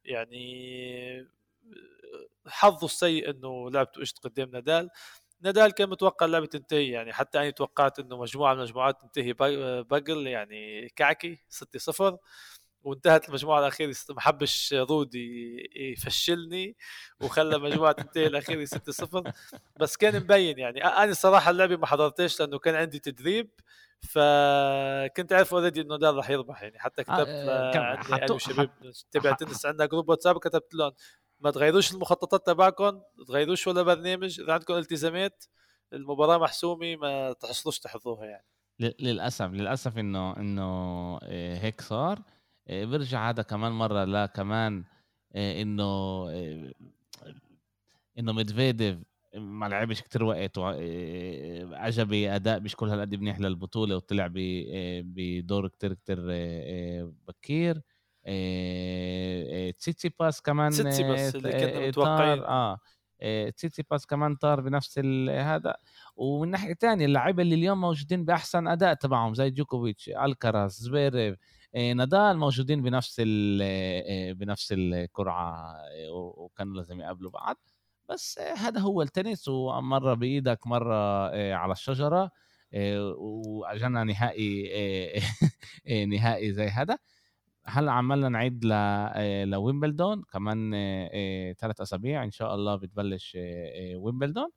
[0.06, 1.28] يعني
[2.48, 4.90] حظه السيء إنه لعبته اجت قدام نادال.
[5.42, 9.34] نادال كان متوقع اللعبة تنتهي يعني حتى أنا توقعت إنه مجموعة من المجموعات تنتهي
[9.84, 12.18] بقل يعني كعكي 6 0
[12.84, 16.76] وانتهت المجموعة الأخيرة ما حبش رودي يفشلني
[17.22, 19.32] وخلى مجموعه تنتهي الأخيرة 6 0
[19.80, 23.50] بس كان مبين يعني أنا الصراحه اللعبة ما حضرتش لأنه كان عندي تدريب.
[24.02, 26.80] فكنت عارف already إنه نادال راح يربح يعني.
[26.80, 28.70] حتى كتبت آه عندي أنا وشباب
[29.12, 30.92] تبع تنس عندنا group واتساب كتبت لهم
[31.40, 35.46] ما تغيروش المخططات تبعكم تغيروش ولا برنامج إذا عندكم التزامات
[35.94, 38.46] المباراة محسومة ما تحصلوش تحضروها يعني.
[38.80, 40.64] للأسف للأسف إنه إنه
[41.24, 42.20] آه، هيك صار.
[42.68, 44.84] آه، بيرجع هذا كمان مرة لا كمان
[45.36, 46.30] آه، إنه
[48.20, 48.98] إنه ميدفيديف
[49.36, 56.20] ما لعبش كتير وقت وعجبي اداء مش كل هالقد منيح للبطولة وطلع بدور كتير كتير
[57.28, 57.82] بكير.
[59.78, 62.44] تسيتسيباس كمان تسيتسيباس اللي كنا متوقعين.
[62.44, 62.80] آه.
[63.56, 65.00] تسيتسيباس كمان طار بنفس
[65.30, 65.76] هذا.
[66.16, 71.36] ومن ناحية ثانية اللعيبة اللي اليوم موجودين بأحسن أداء تبعهم زي جوكوفيتش الكراز زفيريف
[71.74, 73.22] نادال موجودين بنفس
[74.36, 75.76] بنفس القرعه
[76.12, 77.58] وكانوا لازم يقابلوا بعض.
[78.10, 80.96] بس هذا هو التنس ومرة بإيدك مرة
[81.54, 82.32] على الشجرة
[83.18, 84.70] واجانا نهائي
[86.08, 86.98] نهائي زي هذا.
[87.66, 88.70] هلا عمالنا نعيد ل
[89.50, 90.72] لويمبلدون؟ كمان
[91.60, 93.38] ثلاث أسابيع إن شاء الله بتبلش
[93.96, 94.50] ويمبلدون.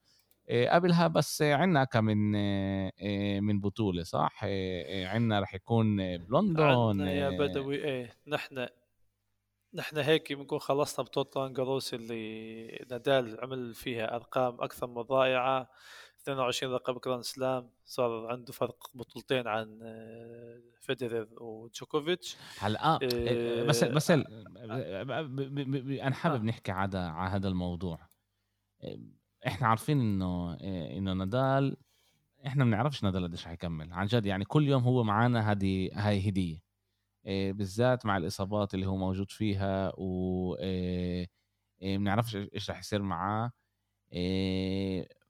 [0.51, 2.32] قبلها بس عندنا كم من
[3.44, 4.44] من بطولة صح؟
[5.05, 8.66] عندنا رح يكون بلندن يا بدوي إيه نحن
[9.74, 15.70] نحن هيك بنكون خلصنا بطولة جاروس اللي نادال عمل فيها أرقام أكثر من رائعة.
[16.22, 17.70] 22 لقب جراند سلام.
[17.84, 22.36] صار عنده فرق بطولتين عن آه، فيدرر وجوكوفيتش.
[22.58, 24.24] هلأ آه, آه، بس بس أنا
[26.14, 27.98] حابب نحكي على على هذا الموضوع.
[29.46, 30.54] إحنا عارفين إنه
[30.96, 31.76] إنه نادال
[32.46, 33.92] إحنا ما بنعرفش نادال قديش حيكمل.
[33.92, 36.69] عن جد يعني كل يوم هو معنا هذه هاي هدية.
[37.26, 40.56] بالذات مع الإصابات اللي هو موجود فيها و
[41.82, 43.52] بنعرفش إيش رح يصير معاه.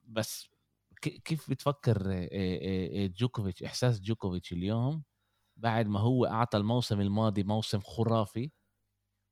[0.09, 0.49] بس
[1.03, 2.29] كيف بتفكر
[3.19, 5.03] جوكوفيتش إحساس جوكوفيتش اليوم
[5.57, 8.51] بعد ما هو أعطى الموسم الماضي موسم خرافي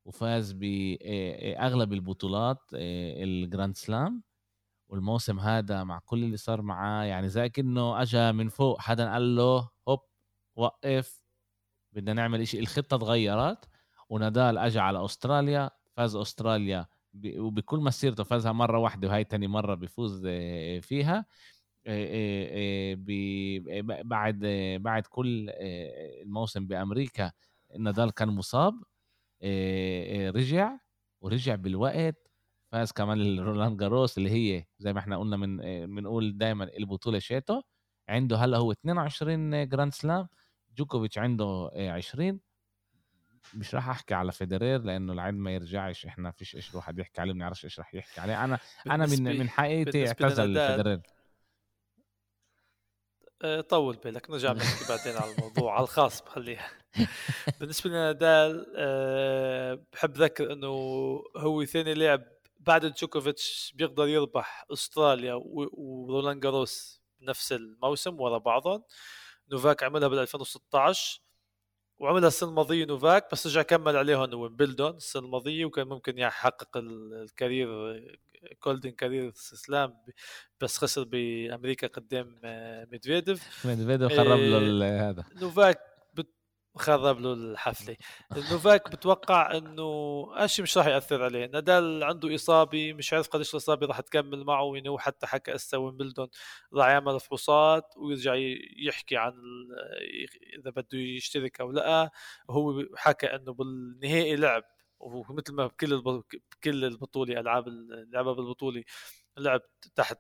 [0.06, 4.22] وفاز باغلب البطولات ال Grand Slam
[4.88, 9.36] والموسم هذا مع كل اللي صار معاه يعني زي كأنه اجى من فوق حدا قال
[9.36, 10.00] له هوب
[10.56, 11.18] وقف.
[11.99, 12.59] بدنا نعمل إشي.
[12.59, 13.68] الخطة تغيرت
[14.09, 16.86] ونادال أجى على أستراليا فاز أستراليا
[17.26, 20.26] وبكل مسيرته فازها مرة واحدة وهي تاني مرة بيفوز
[20.82, 21.26] فيها.
[24.05, 24.38] بعد
[24.80, 25.51] بعد كل
[26.22, 27.32] الموسم بأمريكا
[27.78, 28.74] نادال كان مصاب
[30.36, 30.78] رجع
[31.20, 32.28] ورجع بالوقت
[32.72, 35.57] فاز كمان رولان جاروس اللي هي زي ما إحنا قلنا من
[35.94, 37.62] بنقول دائما البطولة شيتو
[38.09, 40.28] عنده هلأ هو 22 Grand Slam.
[40.79, 42.41] جوكوفيتش عنده 20
[43.55, 47.33] مش راح أحكي على فيدرير لأنه لعند ما يرجعش إحنا فيش إيش الواحد يحكي عليه
[47.33, 48.45] بنعرفش إيش راح يحكي عليه.
[48.45, 51.01] أنا أنا من من حقيقتي اعتزل فيدرير
[53.43, 56.70] آه، طول بالك نرجع نحكي بعدين على الموضوع على الخاص بخليها
[57.61, 60.68] بالنسبة لنادال أه بحب ذكر إنه
[61.37, 62.24] هو ثاني لاعب
[62.59, 68.83] بعد جوكوفيتش بيقدر يربح أستراليا ورولان جاروس نفس الموسم ورا بعضهم.
[69.53, 71.20] نوفاك عملها بال 2016
[71.99, 76.90] وعملها السنة الماضية نوفاك بس رجع كمل عليهم ويمبلدون السنة الماضية وكان ممكن يحقق ال
[76.90, 77.68] career
[78.61, 79.95] golden career slam
[80.61, 83.66] بس خسر بأمريكا قدام آه، ميدفيديف.
[83.66, 85.24] ميدفيديف خرب له آه، هذا.
[85.40, 85.80] نوفاك
[86.79, 87.97] خرب له الحفلة.
[88.53, 89.85] نوفاك بتوقع إنه
[90.35, 91.47] أشي مش راح يأثر عليه.
[91.47, 95.79] نادال عنده إصابة مش عارف قديش الإصابة راح تكمل معه يعني هو حتى حكى هسه
[95.79, 96.29] ويمبلدون
[96.74, 98.35] راح يعمل فحوصات ويرجع
[98.87, 99.33] يحكي عن
[100.59, 102.11] إذا بده يشترك أو لأ.
[102.51, 104.62] هو حكى إنه بالنهائي لعب
[105.01, 108.85] ومثل ما بكل بكل البطولة ألعاب اللعبه بالبطولة.
[109.39, 109.61] لعب
[109.97, 110.18] تحت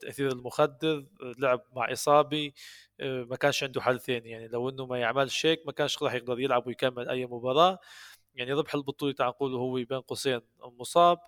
[0.00, 1.06] تأثير المخدر
[1.38, 2.52] لعب مع اصابه
[3.00, 4.30] ما كانش عنده حل ثاني.
[4.30, 7.78] يعني لو إنه ما يعملش هيك ما كانش راح يقدر يلعب ويكمل أي مباراة.
[8.34, 11.18] يعني ربح البطولة تعال نقول هو بين قوسين مصاب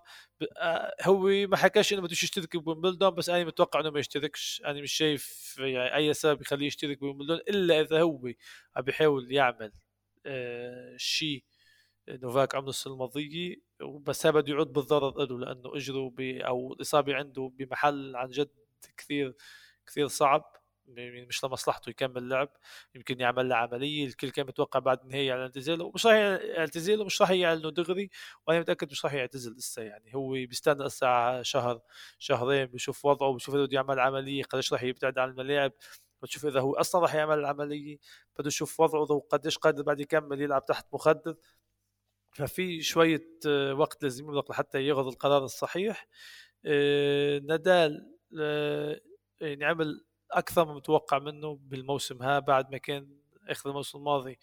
[0.57, 4.61] آه، هو ما حكاش إنه بده يشترك بويمبلدون بس أنا متوقع إنه ما يشتركش.
[4.65, 8.27] أنا مش شايف يعني أي سبب يخليه يشترك بويمبلدون إلا إذا هو
[8.75, 9.71] عم بيحاول يعمل
[10.25, 11.43] آه شيء
[12.09, 18.15] نوفاك عمله السنة الماضيه بس بده يعود بالضرر له لأنه إجره أو الاصابه عنده بمحل
[18.15, 18.49] عن جد
[18.97, 19.35] كثير
[19.87, 20.55] كثير صعب
[21.27, 22.49] مش لمصلحته يكمل لعب
[22.95, 27.21] يمكن يعمل له عملية الكل كان متوقع بعد النهايه على اعتزاله مش راح يعتزل ومش
[27.21, 28.09] راح يعلنه دغري
[28.47, 31.81] وأنا متأكد مش راح يعتزل لسه يعني هو بيستنى لسه شهر
[32.19, 35.71] شهرين بشوف وضعه بشوف إذا بده يعمل عملية قديش راح يبتعد عن الملاعب
[36.21, 37.97] بتشوف إذا هو أصلا راح يعمل العملية
[38.39, 41.35] بده يشوف وضعه وقديش قادر بعد يكمل يلعب تحت مخدر.
[42.35, 46.07] ففي شوية آه، وقت لازم يملك لحتى ياخذ القرار الصحيح.
[46.65, 49.01] آه، نادال آه،
[49.41, 53.17] يعني عمل أكثر من متوقع منه بالموسم ها بعد ما كان
[53.49, 54.39] آخر الموسم الماضي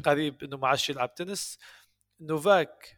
[0.00, 1.58] قريب إنه ما عادش يلعب تنس.
[2.20, 2.96] نوفاك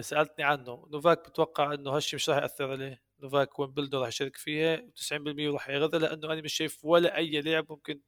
[0.00, 0.88] سألتني عنه.
[0.92, 3.02] نوفاك بتوقع إنه هالشيء مش راح يأثر عليه.
[3.20, 7.40] نوفاك وين بلدو راح يشارك فيها 90% راح يغذى لأنه أنا مش شايف ولا أي
[7.40, 8.00] لاعب ممكن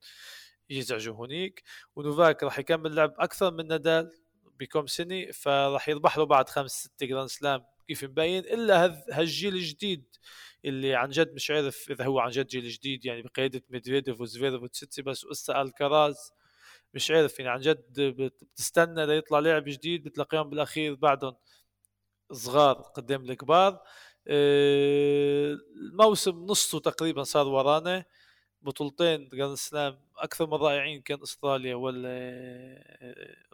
[0.71, 1.63] يزعجه هونيك
[1.97, 4.22] ونوفاك راح يكمل لعب أكثر من نادال.
[4.61, 10.05] بكم سنة فراح يربح له بعد خمس ست Grand Slam كيف مبين إلا هالجيل الجديد
[10.65, 14.63] اللي عن جد مش عارف إذا هو عن جد جيل جديد يعني بقيادة ميدفيديف وزفيريف
[15.07, 16.33] بس هسا الكراز
[16.95, 21.35] مش عارف يعني عن جد بتستنى ليطلع لاعب جديد بتلاقيهم بالأخير بعدهم
[22.33, 23.81] صغار قدام الكبار.
[24.29, 28.05] آه، الموسم نصه تقريبا صار ورانا.
[28.63, 32.09] بطولتين Grand Slam أكثر من رائعين كان أستراليا ولا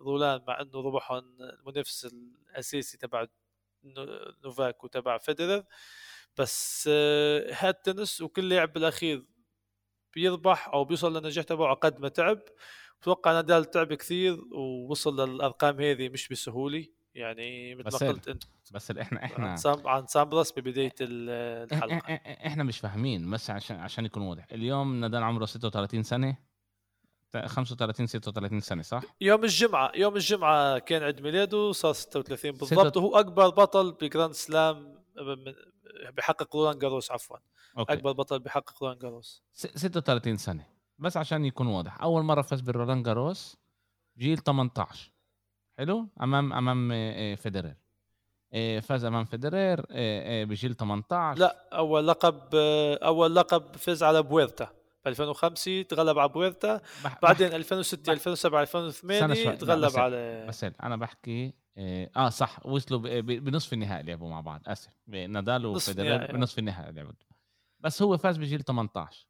[0.01, 3.27] آه، مع إنه ربحهم المنافس الأساسي تبع
[4.45, 5.65] نوفاك وتبع فيدرر.
[6.39, 9.25] بس آه، هاد تنس وكل لاعب بالأخير
[10.15, 12.41] بيربح أو بيوصل للنجاح تبعه قد ما تعب.
[13.03, 16.87] بتوقع نادال تعب كثير ووصل للأرقام هذه مش بسهولة.
[17.15, 18.45] يعني مثل ما قلت انت.
[18.73, 22.15] بس إحنا إحنا عن سامبرس ببدايه الحلقة.
[22.47, 24.47] إحنا مش فاهمين بس عشان عشان يكون واضح.
[24.53, 26.37] اليوم نادال عمره 36 سنة.
[27.47, 32.97] 35 36 سنة صح؟ يوم الجمعة يوم الجمعة كان عيد ميلاده صار 36 بالضبط.
[32.97, 35.05] وهو أكبر بطل ب Grand Slam
[36.17, 37.37] بحقق رولان جاروس عفوا.
[37.79, 37.93] okay.
[37.93, 39.43] أكبر بطل بحقق رولان جاروس.
[39.53, 40.67] 36 سنة.
[40.99, 42.03] بس عشان يكون واضح.
[42.03, 43.57] أول مرة فاز برولان جاروس
[44.19, 45.13] جيل 18
[45.79, 47.77] حلو؟ أمام أمام آه، فيدرير
[48.53, 52.55] آه، فاز أمام فيدرير آه، بجيل 18 لا أول لقب
[53.03, 54.69] أول لقب فاز على بويرتا.
[55.05, 56.81] ب 2005 تغلب على بويرتا.
[57.05, 57.19] بح...
[57.23, 64.31] بعدين 2006 2007 2008 تغلب على بس أنا بحكي آه صح وصلوا بنصف النهائي لعبوا
[64.31, 64.63] مع بعض.
[64.67, 64.91] آسف.
[65.07, 67.13] نادال وفيدرير بنصف النهائي لعبوا.
[67.81, 69.27] بس هو فاز بجيل 18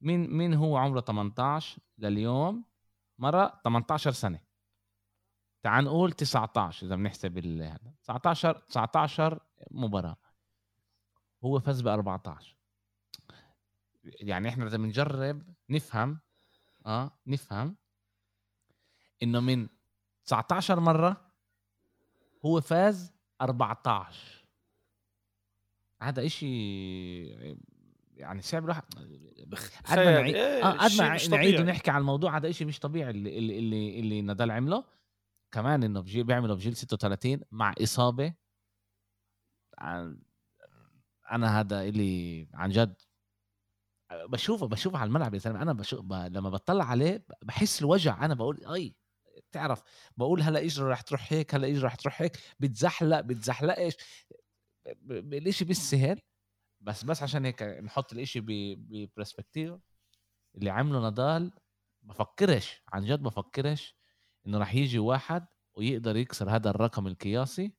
[0.00, 2.64] مين مين هو عمره 18 لليوم؟
[3.18, 4.49] مرة 18 سنة.
[5.62, 7.94] تعال نقول 19 إذا بنحسب هذا.
[8.02, 9.40] 19 19
[9.70, 10.16] مباراة.
[11.44, 12.56] هو فاز ب 14
[14.04, 16.20] يعني إحنا إذا بنجرب نفهم
[16.86, 17.76] آه نفهم
[19.22, 19.68] إنه من
[20.24, 21.32] 19 مرة
[22.44, 24.46] هو فاز 14
[26.02, 27.26] هذا إشي
[28.16, 28.82] يعني صعب الواحد.
[29.84, 32.36] قد ما نعيد قد ما نعيد ونحكي عن الموضوع.
[32.36, 34.84] هذا إشي مش طبيعي اللي اللي اللي, اللي نادال عمله.
[35.52, 38.34] كمان إنه بجيل بيعملوا بجيل 36 مع إصابة.
[41.32, 42.94] أنا هذا اللي عن جد.
[44.12, 45.62] بشوفه بشوفه على الملعب يا زلمة.
[45.62, 46.12] أنا بشوف ب...
[46.12, 48.24] لما بطلع عليه بحس الوجع.
[48.24, 48.94] أنا بقول أي
[49.52, 49.82] تعرف
[50.16, 53.96] بقول هلا اجره رح تروح هيك هلا اجره رح تروح هيك بتزحلق بتزحلقش.
[55.10, 56.20] الإشي بالسهل.
[56.80, 59.74] بس بس عشان هيك نحط الإشي ببرسبكتيف
[60.54, 61.52] اللي عمله نادال
[62.02, 63.99] بفكرش عن جد بفكرش.
[64.46, 67.72] إنه رح يجي واحد ويقدر يكسر هذا الرقم القياسي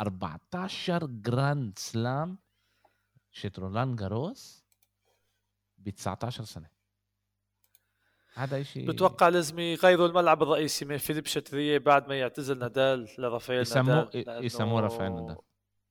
[0.00, 2.38] 14 Grand Slam
[3.30, 4.64] شت رولان جاروس
[5.78, 6.74] ب 19 سنة.
[8.34, 13.62] هذا شيء بتوقع لازم يغيروا الملعب الرئيسي من فيليب شاترييه بعد ما يعتزل نادال لرافائيل
[13.62, 15.36] يسموه نادال يسموه رافائيل نادال.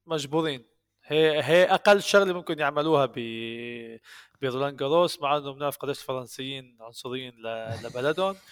[0.05, 0.65] مجبورين.
[1.05, 3.13] هي هي أقل شغلة ممكن يعملوها ب
[4.41, 7.33] برولان جاروس مع إنه بنعرف قديش الفرنسيين عنصريين
[7.83, 8.35] لبلدهم.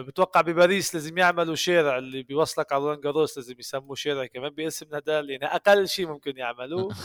[0.00, 4.86] بتوقع بباريس لازم يعملوا شارع اللي بيوصلك على رولان جاروس لازم يسموه شارع كمان باسم
[4.92, 6.94] نادال يعني أقل شيء ممكن يعملوه.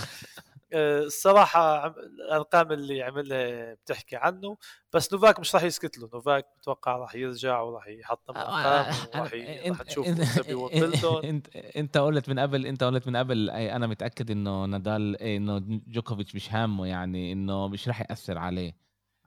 [0.74, 4.58] أه، الصراحة الأرقام اللي عملها بتحكي عنه.
[4.94, 6.10] بس نوفاك مش راح يسكت له.
[6.14, 11.98] نوفاك بتوقع راح يرجع وراح يحطم أرقام وراح ي- راح نشوف يكسب ويمبلدون إنت إنت
[11.98, 16.88] قلت من قبل إنت قلت من قبل أنا متأكد إنه نادال إنه جوكوفيتش مش هامه
[16.88, 18.78] يعني إنه مش راح يأثر عليه.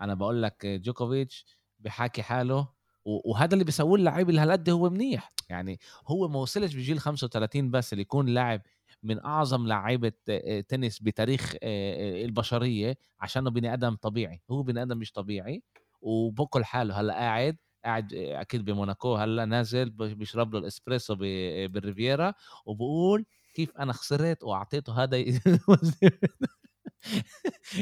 [0.00, 1.46] أنا بقول لك جوكوفيتش
[1.78, 2.68] بحاكي حاله
[3.04, 5.32] وهذا اللي بيسويه اللعيب اللي هالقد هو منيح.
[5.50, 8.62] يعني هو ما وصلش بجيل 35 بس اللي يكون لاعب
[9.02, 14.42] من أعظم لعيبه آه، تنس بتاريخ آه، آه، البشرية عشانه بني آدم طبيعي.
[14.50, 15.62] هو بني آدم مش طبيعي
[16.00, 17.00] وبكل حاله.
[17.00, 22.34] هلأ قاعد قاعد أكيد بموناكو هلأ نازل بيشرب له الإسبريسو بالريفيرا
[22.66, 25.16] وبقول كيف أنا خسرت وأعطيته هذا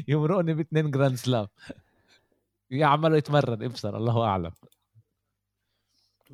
[0.08, 1.46] يمرقني باثنين Grand Slam
[2.72, 4.50] عماله يتمرن ابصر الله أعلم.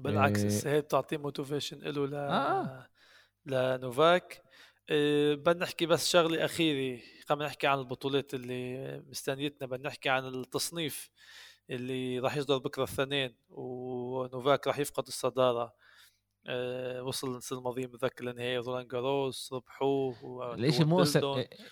[0.03, 0.45] بالعكس.
[0.45, 2.89] هسه هي بتعطيه motivation له ل آه.
[3.47, 4.43] لنوفاك
[4.91, 10.27] إيه، بدنا نحكي بس شغلة أخيرة قبل نحكي عن البطولات اللي مستنيتنا بدنا نحكي عن
[10.27, 11.11] التصنيف
[11.71, 15.75] اللي راح يصدر بكرة الاثنين ونوفاك راح يفقد الصدارة
[17.03, 21.25] وصل السنة الماضيه متذكر لنهائي رولان جاروس ربحوه الإشي مؤسف.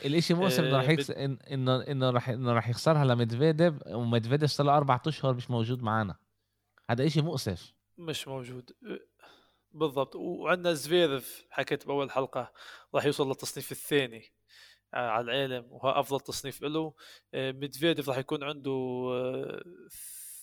[0.04, 1.10] الإشي مؤسف انه آه، يكس...
[1.10, 1.16] إن-
[1.52, 6.16] انه إنه رح إنه رح يخسرها لمدفيديف ومدفيديف صار له أربع أشهر مش موجود معنا
[6.90, 8.70] هذا إشي مؤسف مش موجود.
[9.72, 10.16] بالضبط.
[10.16, 12.53] وعندنا زفيرف حكيت بأول حلقة
[12.94, 14.32] راح يوصل للتصنيف الثاني
[14.94, 16.94] آه، على العالم وهو أفضل تصنيف له.
[17.34, 18.70] آه، ميدفيديف راح يكون عنده
[19.12, 19.62] آه،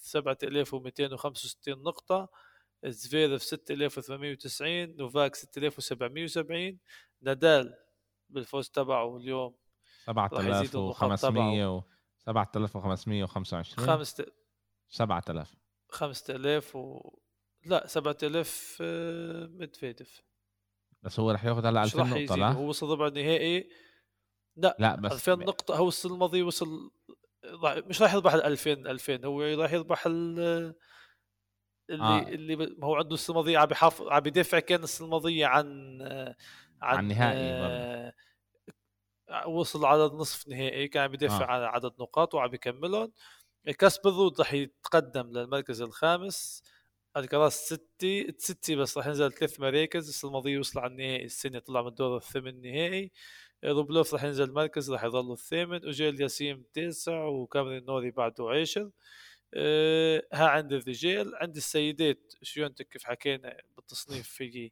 [0.02, 2.30] 7265 نقطة
[2.86, 6.80] زفيرف 6890 نوفاك 6770
[7.22, 7.76] نادال
[8.30, 9.56] بالفوز تبعه اليوم
[10.10, 11.84] راح يزيدوا النقاط 7500 و
[12.18, 14.26] 7525 خمسة
[14.90, 15.56] 7000
[15.90, 17.20] 5000 و
[17.66, 20.22] لا 7000 آه، ميدفيديف
[21.04, 23.70] بس هو رح ياخذ هلا مش 2000 راح نقطة لا؟ هو وصل ربع النهائي
[24.58, 26.92] لا لا بس 2000 نقطة هو السنة الماضية وصل
[27.64, 30.40] مش راح يربح ال 2000 2000 هو راح يربح ال
[31.90, 32.28] اللي آه.
[32.28, 36.02] اللي ما هو عنده السنة الماضية عم بيحافظ عم بيدافع كان السنة الماضية عن
[36.82, 37.52] عن, عن نهائي
[39.30, 41.48] آه، وصل على نصف نهائي كان عم بيدافع آه.
[41.48, 43.12] على عدد نقاط وعم بيكملهم
[43.80, 46.64] كاسبر رود راح يتقدم للمركز الخامس.
[47.18, 51.82] الكراس ستي ستي بس راح ينزل ثلاث مراكز السنة الماضية وصل على النهائي السنة طلع
[51.82, 53.12] من الدور الثمن نهائي
[53.66, 58.90] روبلوف راح ينزل مركز راح يضل الثامن وأوجيه ألياسيم تاسع وكاميرون نوري بعده عاشر
[59.54, 64.72] أه ها عند الرجال عند السيدات شيونتك كيف حكينا بالتصنيف في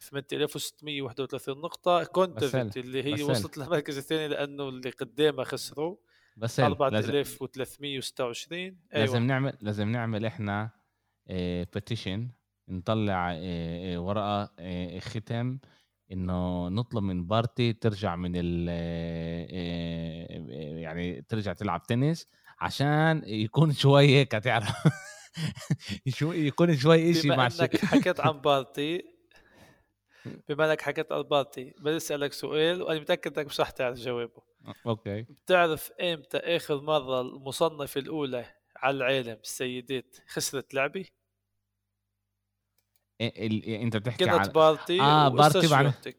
[0.00, 3.22] 8631 نقطة؟ كونتافيت اللي هي.
[3.22, 5.96] وصلت للمركز الثاني لأنه اللي قدامها خسروا.
[6.36, 9.26] بس هيك، لازم 4326 لازم أيوة.
[9.26, 10.70] نعمل لازم نعمل إحنا
[11.74, 12.30] petition
[12.68, 13.36] نطلع آه،
[13.94, 15.58] آه، ورقة آه، ختم
[16.12, 22.26] إنه نطلب من بارتي ترجع من ال آه، آه، يعني ترجع تلعب تنس
[22.60, 24.68] عشان يكون شوي هيك تعرف
[26.08, 27.88] شو يكون شوي شيء بما مع إنك الشيء.
[27.88, 29.02] حكيت عن بارتي
[30.48, 34.42] بما إنك حكيت عن بارتي بدي أسألك سؤال وأنا متأكد إنك مش رح تعرف جوابه.
[34.86, 35.22] أوكي.
[35.22, 38.44] بتعرف إمتى آخر مرة المصنفة الأولى
[38.82, 41.04] على العالم السيدات خسرت لعبه
[43.20, 46.14] إيه، ال- أنت بتحكي عن بارتي آه، بارتي بعد-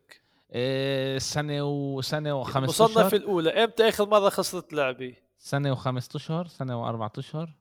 [0.51, 3.49] آه، سنة وسنه وخمس المصنفه اشهر الأولى.
[3.63, 7.57] إمتى آخر مرة خسرت لعبه سنة وخمس اشهر سنة واربع اشهر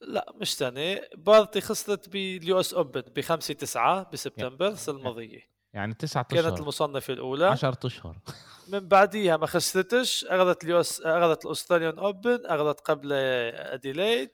[0.00, 1.00] لا مش سنة.
[1.16, 5.55] بارتي خسرت بال US Open ب 5 9 بسبتمبر السنة الماضية.
[5.76, 6.58] يعني تسعة كانت أشهر.
[6.58, 7.46] المصنفة الأولى.
[7.46, 8.18] 10 أشهر.
[8.72, 14.30] من بعديها ما خسرتش أخذت ال US أخذت ال Australian Open أخذت قبل اديلايد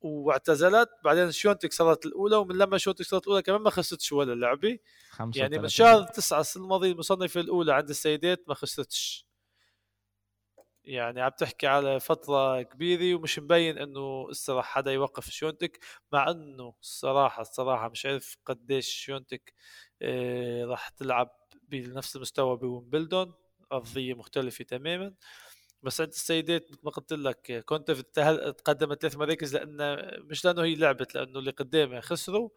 [0.00, 0.88] واعتزلت.
[1.04, 4.68] بعدين شونتك صارت الأولى ومن لما شونتك صارت الأولى كمان ما خسرتش ولا لعبة.
[5.36, 5.68] يعني من 35.
[5.68, 9.26] شهر 9 السنة الماضيه المصنفة الأولى عند السيدات ما خسرتش.
[10.86, 15.78] يعني عم تحكي على فترة كبيرة ومش مبين إنه الصراحة حدا يوقف شيونتك
[16.12, 19.85] مع إنه الصراحة الصراحة مش عارف قديش شيونتك آه
[20.64, 21.30] راح تلعب
[21.68, 23.34] بنفس المستوى بويمبلدون
[23.72, 25.14] أرضية مختلفة تماما.
[25.82, 30.74] بس عند السيدات مثل ما قلت لك كونتافيت تقدمت ثلاث مراكز؟ لأن مش لأنه هي
[30.74, 32.48] لعبت لأنه اللي قدامها خسروا.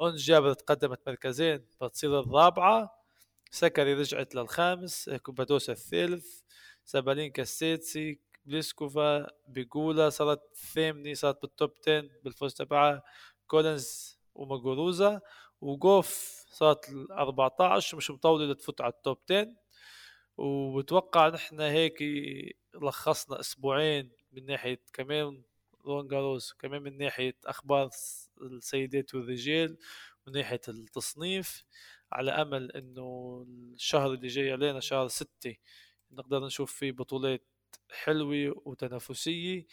[0.00, 3.06] أونز جابر تقدمت مركزين بتصير الرابعة.
[3.50, 6.40] سكري رجعت للخامس باولا بادوسا الثالث
[6.84, 13.02] سابالينكا السادسي بليسكوفا بيجولا صارت الثامنة صارت بال top 10 بالفوز تبعها
[13.46, 15.20] كولينز وموجوروزا.
[15.60, 19.52] وجوف صارت ال 14 مش مطولة لتفوت على ال top 10
[20.36, 22.02] وبتوقع نحن هيك
[22.74, 25.42] لخصنا أسبوعين من ناحية كمان
[25.86, 27.90] رون جاروس كمان من ناحية أخبار
[28.42, 29.76] السيدات والرجال
[30.26, 31.64] من ناحية التصنيف.
[32.12, 33.44] على أمل إنه
[33.74, 35.56] الشهر اللي جاي علينا شهر ستة
[36.12, 37.46] نقدر نشوف فيه بطولات
[38.04, 39.66] حلوة وتنافسية.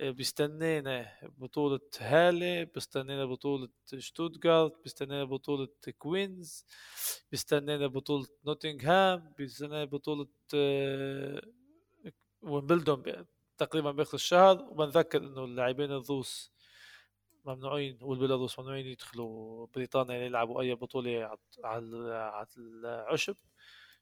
[0.00, 6.64] بيستنينا بطولة هالي بيستنينا بطولة شتوتغارت بيستنينا بطولة Queen's
[7.30, 11.42] بيستنينا بطولة نوتنغهام بيستنينا بطولة آه،
[12.42, 13.02] ويمبلدون
[13.58, 14.62] تقريبا بآخر الشهر.
[14.62, 16.52] وبنذكر إنه اللاعبين الروس
[17.44, 23.36] ممنوعين والبيلاروس ممنوعين يدخلوا بريطانيا يلعبوا أي بطولة على العشب.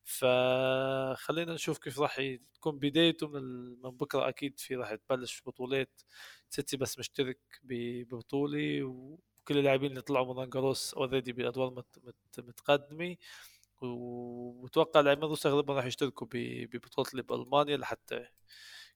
[0.08, 2.20] فخلينا نشوف كيف راح
[2.54, 4.28] تكون بدايته من بكرة.
[4.28, 6.00] أكيد في راح تبلش بطولات
[6.48, 11.84] تسيتسيباس مشترك ببطولة وكل اللاعبين اللي طلعوا من رولان جاروس already بأدوار
[12.38, 13.16] متقدمة.
[13.80, 18.26] ومتوقع اللاعبين الروس اغلبهم راح يشتركوا ببطولة اللي بالمانيا لحتى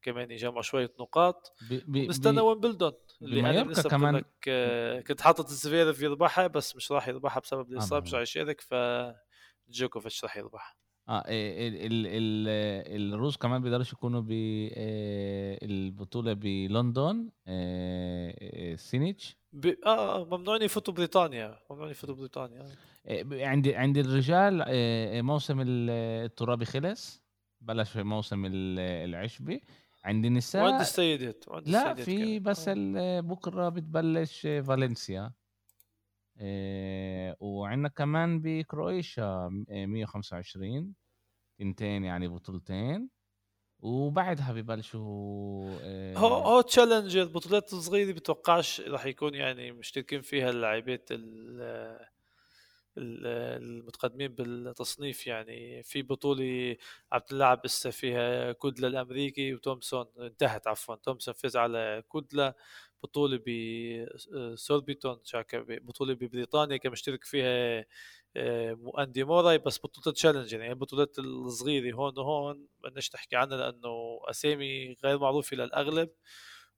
[0.03, 1.57] كمان يجمعوا شوية نقاط.
[1.89, 2.93] نستنى ويمبلدون
[3.23, 7.73] اللي أنا بالنسبة كمان لك آه، كنت حاطط الزفيرف يربحها بس مش راح يربحها بسبب
[7.73, 8.75] الإصابة مش راح يشارك ف
[9.69, 10.82] جوكوفيتش راح يربحها.
[11.13, 12.07] آه ال ال
[12.97, 14.21] ال الروس كمان بيقدروش يكونوا
[15.61, 19.37] بالبطولة بلندن آه cinch.
[19.53, 19.67] ب...
[19.87, 22.65] آه ممنوعين يفوتوا بريطانيا ممنوعين يفوتوا بريطانيا.
[23.33, 24.65] عند عند الرجال
[25.25, 27.23] موسم الترابي خلص
[27.61, 29.61] بلش موسم العشبي.
[30.05, 32.71] عند النساء وعند السيدات وعند لا في بس
[33.25, 35.33] بكرة بتبلش فالنسيا.
[37.41, 40.95] وعندنا كمان بكرواتيا 125
[41.63, 43.11] تنتين يعني بطولتين
[43.81, 51.09] وبعدها ببلشوا آه هو هو Challenger البطولات الصغيره بتوقعش راح يكون يعني مشتركين فيها اللاعبات
[52.99, 55.83] المتقدمين بالتصنيف يعني.
[55.83, 56.77] في بطولة
[57.13, 62.55] عم تلعب لسه فيها كودلا الأمريكي وتومسون انتهت عفوا تومسون فاز على كودلا.
[63.03, 65.19] بطولة سوربيتون
[65.61, 67.85] بطولة ببريطانيا كان مشترك فيها
[68.37, 71.95] آه، اندي موراي بس بطولة Challenger يعني البطولات الصغيرة.
[71.97, 76.11] هون وهون بدناش تحكي عنها لأنه أسامي غير معروفة للأغلب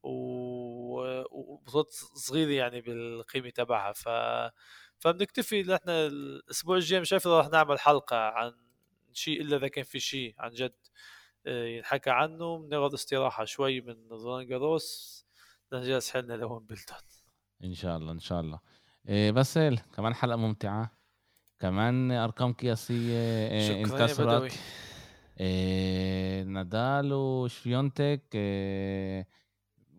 [0.03, 3.93] وبطولات صغيرة يعني بالقيمة تبعها.
[3.93, 4.09] ف
[4.99, 8.53] فبنكتفي نحن الأسبوع الجاي مش عارف راح نعمل حلقة عن
[9.13, 10.75] شيء إلا إذا كان في شيء عن جد
[11.47, 12.59] آه، ينحكى عنه.
[12.59, 15.27] بناخذ استراحة شوي من رولان جاروس
[15.73, 16.99] لنجهز حالنا لهون بلتون
[17.65, 18.61] إن شاء الله إن شاء الله.
[19.09, 19.59] إيه بس
[19.97, 21.04] كمان حلقة ممتعة.
[21.59, 24.59] كمان أرقام قياسية إيه انكسرت
[25.41, 29.29] إيه نادال وشفيونتك إيه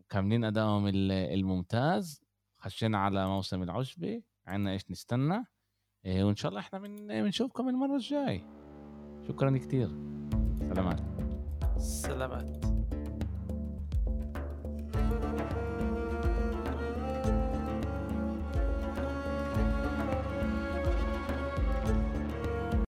[0.09, 2.25] كاملين أدائهم الممتاز.
[2.59, 5.45] خشينا على موسم العشبه عنا إيش نستنى
[6.05, 8.43] وإن شاء الله إحنا من بنشوفكم المرة الجاي.
[9.27, 9.89] شكرا كثير
[10.59, 10.99] سلامات.
[11.77, 12.74] سلامات.